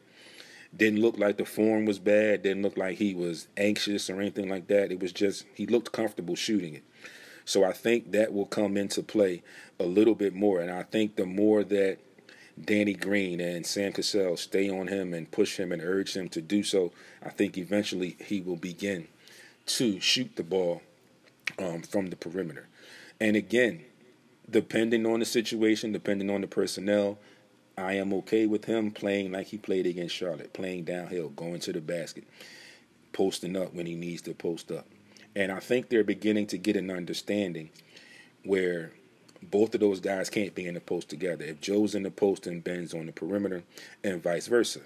[0.76, 2.44] Didn't look like the form was bad.
[2.44, 4.92] Didn't look like he was anxious or anything like that.
[4.92, 6.84] It was just he looked comfortable shooting it.
[7.46, 9.42] So I think that will come into play
[9.80, 10.60] a little bit more.
[10.60, 11.98] And I think the more that
[12.62, 16.42] Danny Green and Sam Cassell stay on him and push him and urge him to
[16.42, 16.92] do so,
[17.24, 19.08] I think eventually he will begin
[19.68, 20.82] to shoot the ball
[21.60, 22.68] um, from the perimeter.
[23.20, 23.86] And again,
[24.50, 27.18] depending on the situation, depending on the personnel,
[27.78, 31.72] I am okay with him playing like he played against Charlotte, playing downhill, going to
[31.72, 32.24] the basket,
[33.14, 34.88] posting up when he needs to post up.
[35.36, 37.70] And I think they're beginning to get an understanding
[38.44, 38.94] where
[39.44, 41.46] both of those guys can't be in the post together.
[41.46, 43.64] If Joe's in the post and Ben's on the perimeter,
[44.04, 44.80] and vice versa.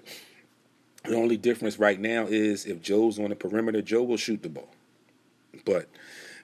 [1.04, 4.50] The only difference right now is if Joe's on the perimeter, Joe will shoot the
[4.50, 4.68] ball.
[5.64, 5.88] But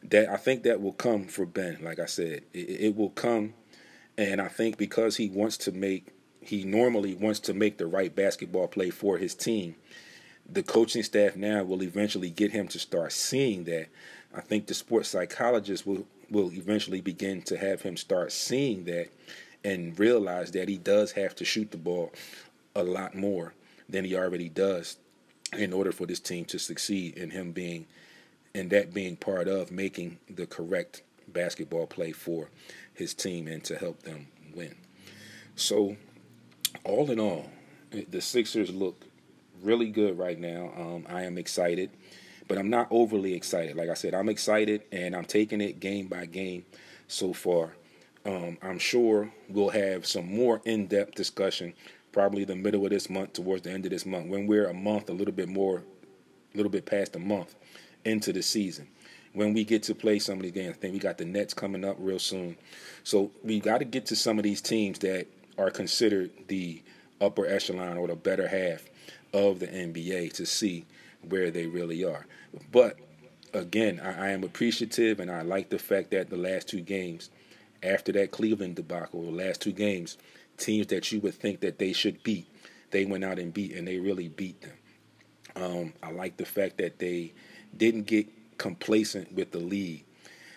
[0.03, 1.79] that I think that will come for Ben.
[1.83, 3.53] Like I said, it, it will come,
[4.17, 6.09] and I think because he wants to make,
[6.49, 9.77] he normally wants to make the right basketball play for his team.
[10.51, 13.89] The coaching staff now will eventually get him to start seeing that.
[14.35, 19.09] I think the sports psychologist will will eventually begin to have him start seeing that
[19.65, 22.13] and realize that he does have to shoot the ball
[22.75, 23.55] a lot more
[23.89, 24.99] than he already does
[25.57, 27.87] in order for this team to succeed and him being
[28.55, 32.49] and that being part of making the correct basketball play for
[32.95, 34.75] his team and to help them win.
[35.57, 35.97] So
[36.85, 37.49] all in all,
[37.91, 39.05] the Sixers look
[39.63, 40.73] really good right now.
[40.77, 41.91] Um, I am excited
[42.49, 43.77] but I'm not overly excited.
[43.77, 46.65] Like I said, I'm excited and I'm taking it game by game
[47.07, 47.75] so far.
[48.25, 51.75] Um, I'm sure we'll have some more in depth discussion
[52.11, 54.75] probably the middle of this month, towards the end of this month, when we're a
[54.75, 55.83] month, a little bit more,
[56.55, 57.55] a little bit past a month
[58.05, 58.89] into the season.
[59.35, 61.53] When we get to play some of these games, I think we got the Nets
[61.53, 62.57] coming up real soon.
[63.05, 65.27] So we got to get to some of these teams that
[65.59, 66.83] are considered the
[67.21, 68.89] upper echelon or the better half
[69.35, 70.87] of the NBA to see
[71.29, 72.27] where they really are.
[72.71, 72.99] But
[73.53, 77.31] again, I, I, am appreciative and I like the fact that the last two games,
[77.83, 80.17] after that Cleveland debacle, the last two games,
[80.57, 82.49] teams that you would think that they should beat,
[82.91, 84.73] they went out and beat, and they really beat them.
[85.57, 87.33] Um, I like the fact that they
[87.77, 88.29] didn't get
[88.59, 90.05] complacent with the lead.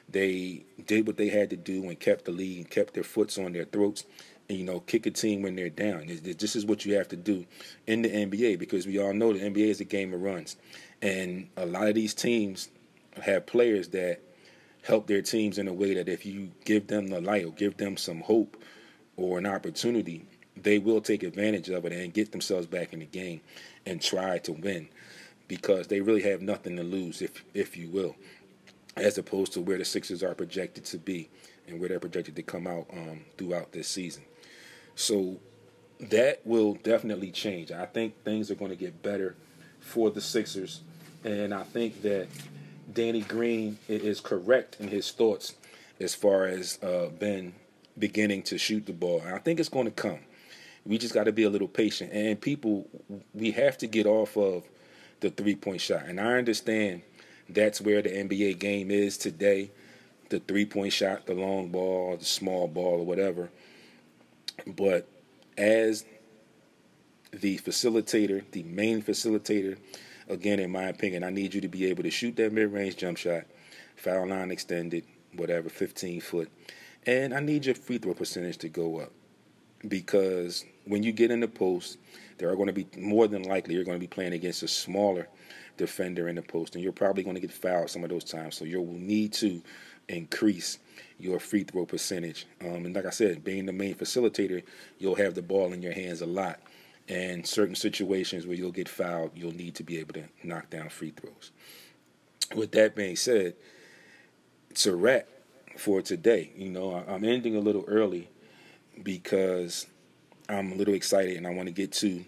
[0.09, 3.37] They did what they had to do and kept the lead and kept their foots
[3.37, 4.05] on their throats
[4.51, 6.07] and, you know, kick a team when they're down.
[6.07, 7.45] This is what you have to do
[7.87, 10.57] in the NBA because we all know the NBA is a game of runs.
[11.01, 12.69] And a lot of these teams
[13.23, 14.19] have players that
[14.83, 17.77] help their teams in a way that if you give them the light or give
[17.77, 18.61] them some hope
[19.15, 20.25] or an opportunity,
[20.57, 23.39] they will take advantage of it and get themselves back in the game
[23.85, 24.89] and try to win
[25.47, 28.15] because they really have nothing to lose, if if you will,
[28.97, 31.29] as opposed to where the Sixers are projected to be
[31.67, 34.23] and where they're projected to come out um, throughout this season.
[34.95, 35.39] So
[35.99, 37.71] that will definitely change.
[37.71, 39.35] I think things are going to get better
[39.79, 40.81] for the Sixers
[41.23, 42.27] and I think that
[42.91, 45.55] Danny Green is correct in his thoughts
[45.99, 47.53] as far as uh, Ben
[47.97, 49.21] beginning to shoot the ball.
[49.23, 50.19] And I think it's going to come.
[50.85, 52.11] We just got to be a little patient.
[52.11, 52.87] And people,
[53.33, 54.63] we have to get off of
[55.19, 56.05] the three point shot.
[56.05, 57.03] And I understand
[57.47, 59.69] that's where the NBA game is today
[60.29, 63.51] the three point shot, the long ball, the small ball, or whatever.
[64.67, 65.07] But
[65.57, 66.05] as
[67.31, 69.77] the facilitator, the main facilitator,
[70.27, 72.97] again, in my opinion, I need you to be able to shoot that mid range
[72.97, 73.45] jump shot,
[73.95, 75.05] foul line extended,
[75.35, 76.51] whatever, 15 foot.
[77.05, 79.11] And I need your free throw percentage to go up
[79.87, 81.97] because when you get in the post,
[82.37, 84.67] there are going to be more than likely you're going to be playing against a
[84.67, 85.27] smaller
[85.77, 88.55] defender in the post, and you're probably going to get fouled some of those times.
[88.55, 89.61] So you'll need to
[90.07, 90.79] increase
[91.19, 92.45] your free throw percentage.
[92.61, 94.63] Um, and like I said, being the main facilitator,
[94.97, 96.59] you'll have the ball in your hands a lot
[97.07, 100.89] and certain situations where you'll get fouled, you'll need to be able to knock down
[100.89, 101.51] free throws.
[102.55, 103.55] With that being said,
[104.69, 105.27] it's a wrap
[105.77, 106.51] for today.
[106.55, 108.29] You know, I'm ending a little early
[109.03, 109.87] because
[110.47, 112.23] I'm a little excited and I want to get to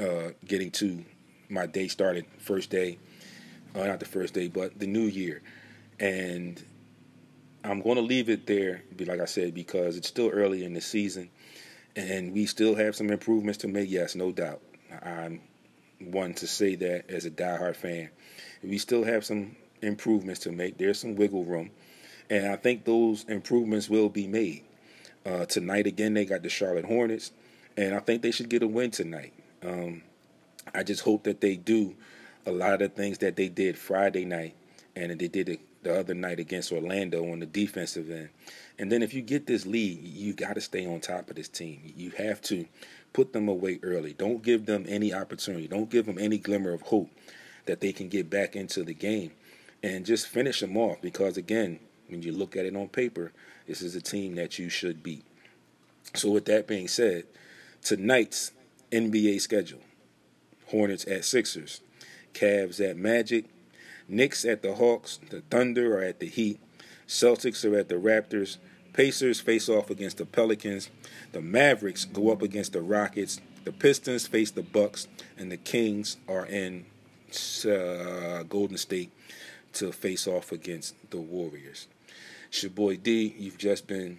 [0.00, 1.04] uh, getting to
[1.48, 2.98] my day started first day,
[3.74, 5.42] uh, not the first day, but the new year,
[6.00, 6.64] and
[7.64, 8.82] I'm going to leave it there.
[8.98, 11.30] Like I said, because it's still early in the season
[11.96, 13.90] and we still have some improvements to make.
[13.90, 14.60] Yes, no doubt.
[15.02, 15.40] I'm
[15.98, 18.10] one to say that as a diehard fan.
[18.62, 20.78] We still have some improvements to make.
[20.78, 21.70] There's some wiggle room,
[22.30, 24.64] and I think those improvements will be made.
[25.24, 27.32] Uh, tonight again, they got the Charlotte Hornets,
[27.76, 29.32] and I think they should get a win tonight.
[29.62, 30.02] Um,
[30.74, 31.94] I just hope that they do
[32.46, 34.54] a lot of the things that they did Friday night
[34.96, 38.30] and they did it the other night against Orlando on the defensive end.
[38.78, 41.48] And then if you get this lead, you got to stay on top of this
[41.48, 41.92] team.
[41.96, 42.66] You have to
[43.12, 44.12] put them away early.
[44.12, 45.68] Don't give them any opportunity.
[45.68, 47.10] Don't give them any glimmer of hope
[47.66, 49.30] that they can get back into the game
[49.82, 51.78] and just finish them off because again,
[52.08, 53.32] when you look at it on paper,
[53.66, 55.24] this is a team that you should beat.
[56.14, 57.24] So with that being said,
[57.82, 58.52] tonight's
[58.90, 59.80] NBA schedule.
[60.68, 61.80] Hornets at Sixers,
[62.32, 63.46] Cavs at Magic,
[64.08, 66.60] Knicks at the Hawks, the Thunder are at the Heat,
[67.06, 68.58] Celtics are at the Raptors,
[68.92, 70.90] Pacers face off against the Pelicans,
[71.32, 76.16] the Mavericks go up against the Rockets, the Pistons face the Bucks, and the Kings
[76.28, 76.86] are in
[77.66, 79.10] uh, Golden State
[79.72, 81.88] to face off against the Warriors.
[82.48, 83.34] It's your boy D.
[83.36, 84.18] You've just been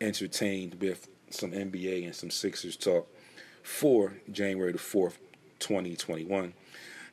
[0.00, 3.08] entertained with some NBA and some Sixers talk
[3.62, 5.16] for January the 4th,
[5.58, 6.52] 2021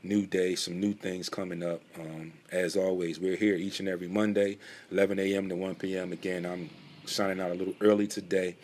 [0.04, 1.82] new day, some new things coming up.
[2.00, 4.58] Um, as always, we're here each and every Monday,
[4.92, 5.50] 11 a.m.
[5.50, 6.12] to 1 p.m.
[6.12, 6.70] Again, I'm
[7.06, 8.56] signing out a little early today,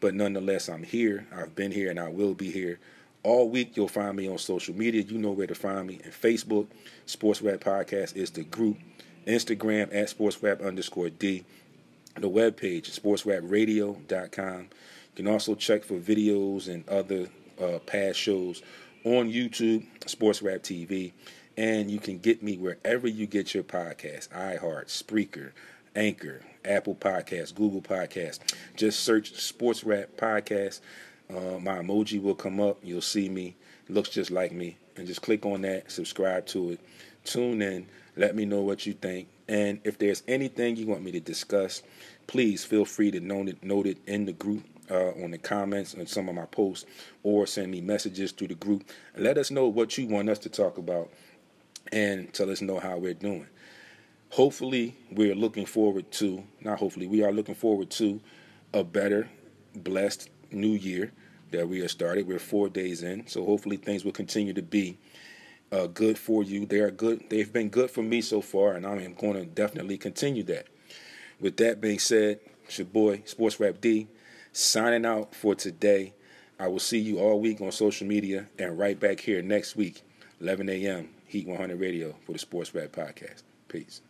[0.00, 1.26] but nonetheless, I'm here.
[1.34, 2.78] I've been here and I will be here.
[3.22, 5.02] All week, you'll find me on social media.
[5.02, 6.00] You know where to find me.
[6.04, 6.68] And Facebook,
[7.06, 8.78] Sports Rap Podcast is the group.
[9.26, 11.44] Instagram at Sports Rap underscore D.
[12.14, 14.60] The webpage, sportsrapradio.com.
[14.60, 14.68] You
[15.24, 17.28] can also check for videos and other
[17.60, 18.62] uh, past shows
[19.16, 21.12] on YouTube, Sports Rap TV,
[21.56, 25.52] and you can get me wherever you get your podcast iHeart, Spreaker,
[25.96, 28.40] Anchor, Apple Podcasts, Google Podcasts.
[28.76, 30.80] Just search Sports Rap Podcast.
[31.30, 32.78] Uh, my emoji will come up.
[32.82, 33.56] You'll see me.
[33.88, 34.76] It looks just like me.
[34.96, 36.80] And just click on that, subscribe to it,
[37.24, 37.86] tune in,
[38.16, 39.28] let me know what you think.
[39.48, 41.82] And if there's anything you want me to discuss,
[42.26, 45.94] please feel free to note it, note it in the group uh, on the comments
[45.94, 46.86] on some of my posts
[47.22, 48.84] or send me messages through the group.
[49.16, 51.10] Let us know what you want us to talk about
[51.92, 53.46] and tell us know how we're doing.
[54.30, 58.20] Hopefully, we're looking forward to, not hopefully, we are looking forward to
[58.74, 59.28] a better,
[59.74, 61.12] blessed new year
[61.50, 62.26] that we have started.
[62.26, 64.98] We're four days in, so hopefully things will continue to be
[65.72, 66.66] uh, good for you.
[66.66, 67.24] They are good.
[67.30, 70.66] They've been good for me so far, and I am going to definitely continue that.
[71.40, 74.08] With that being said, it's your boy Sports Rap D
[74.52, 76.14] signing out for today.
[76.58, 80.02] I will see you all week on social media and right back here next week,
[80.40, 81.10] 11 a.m.
[81.26, 83.42] Heat 100 Radio for the Sports Rap Podcast.
[83.68, 84.00] Peace.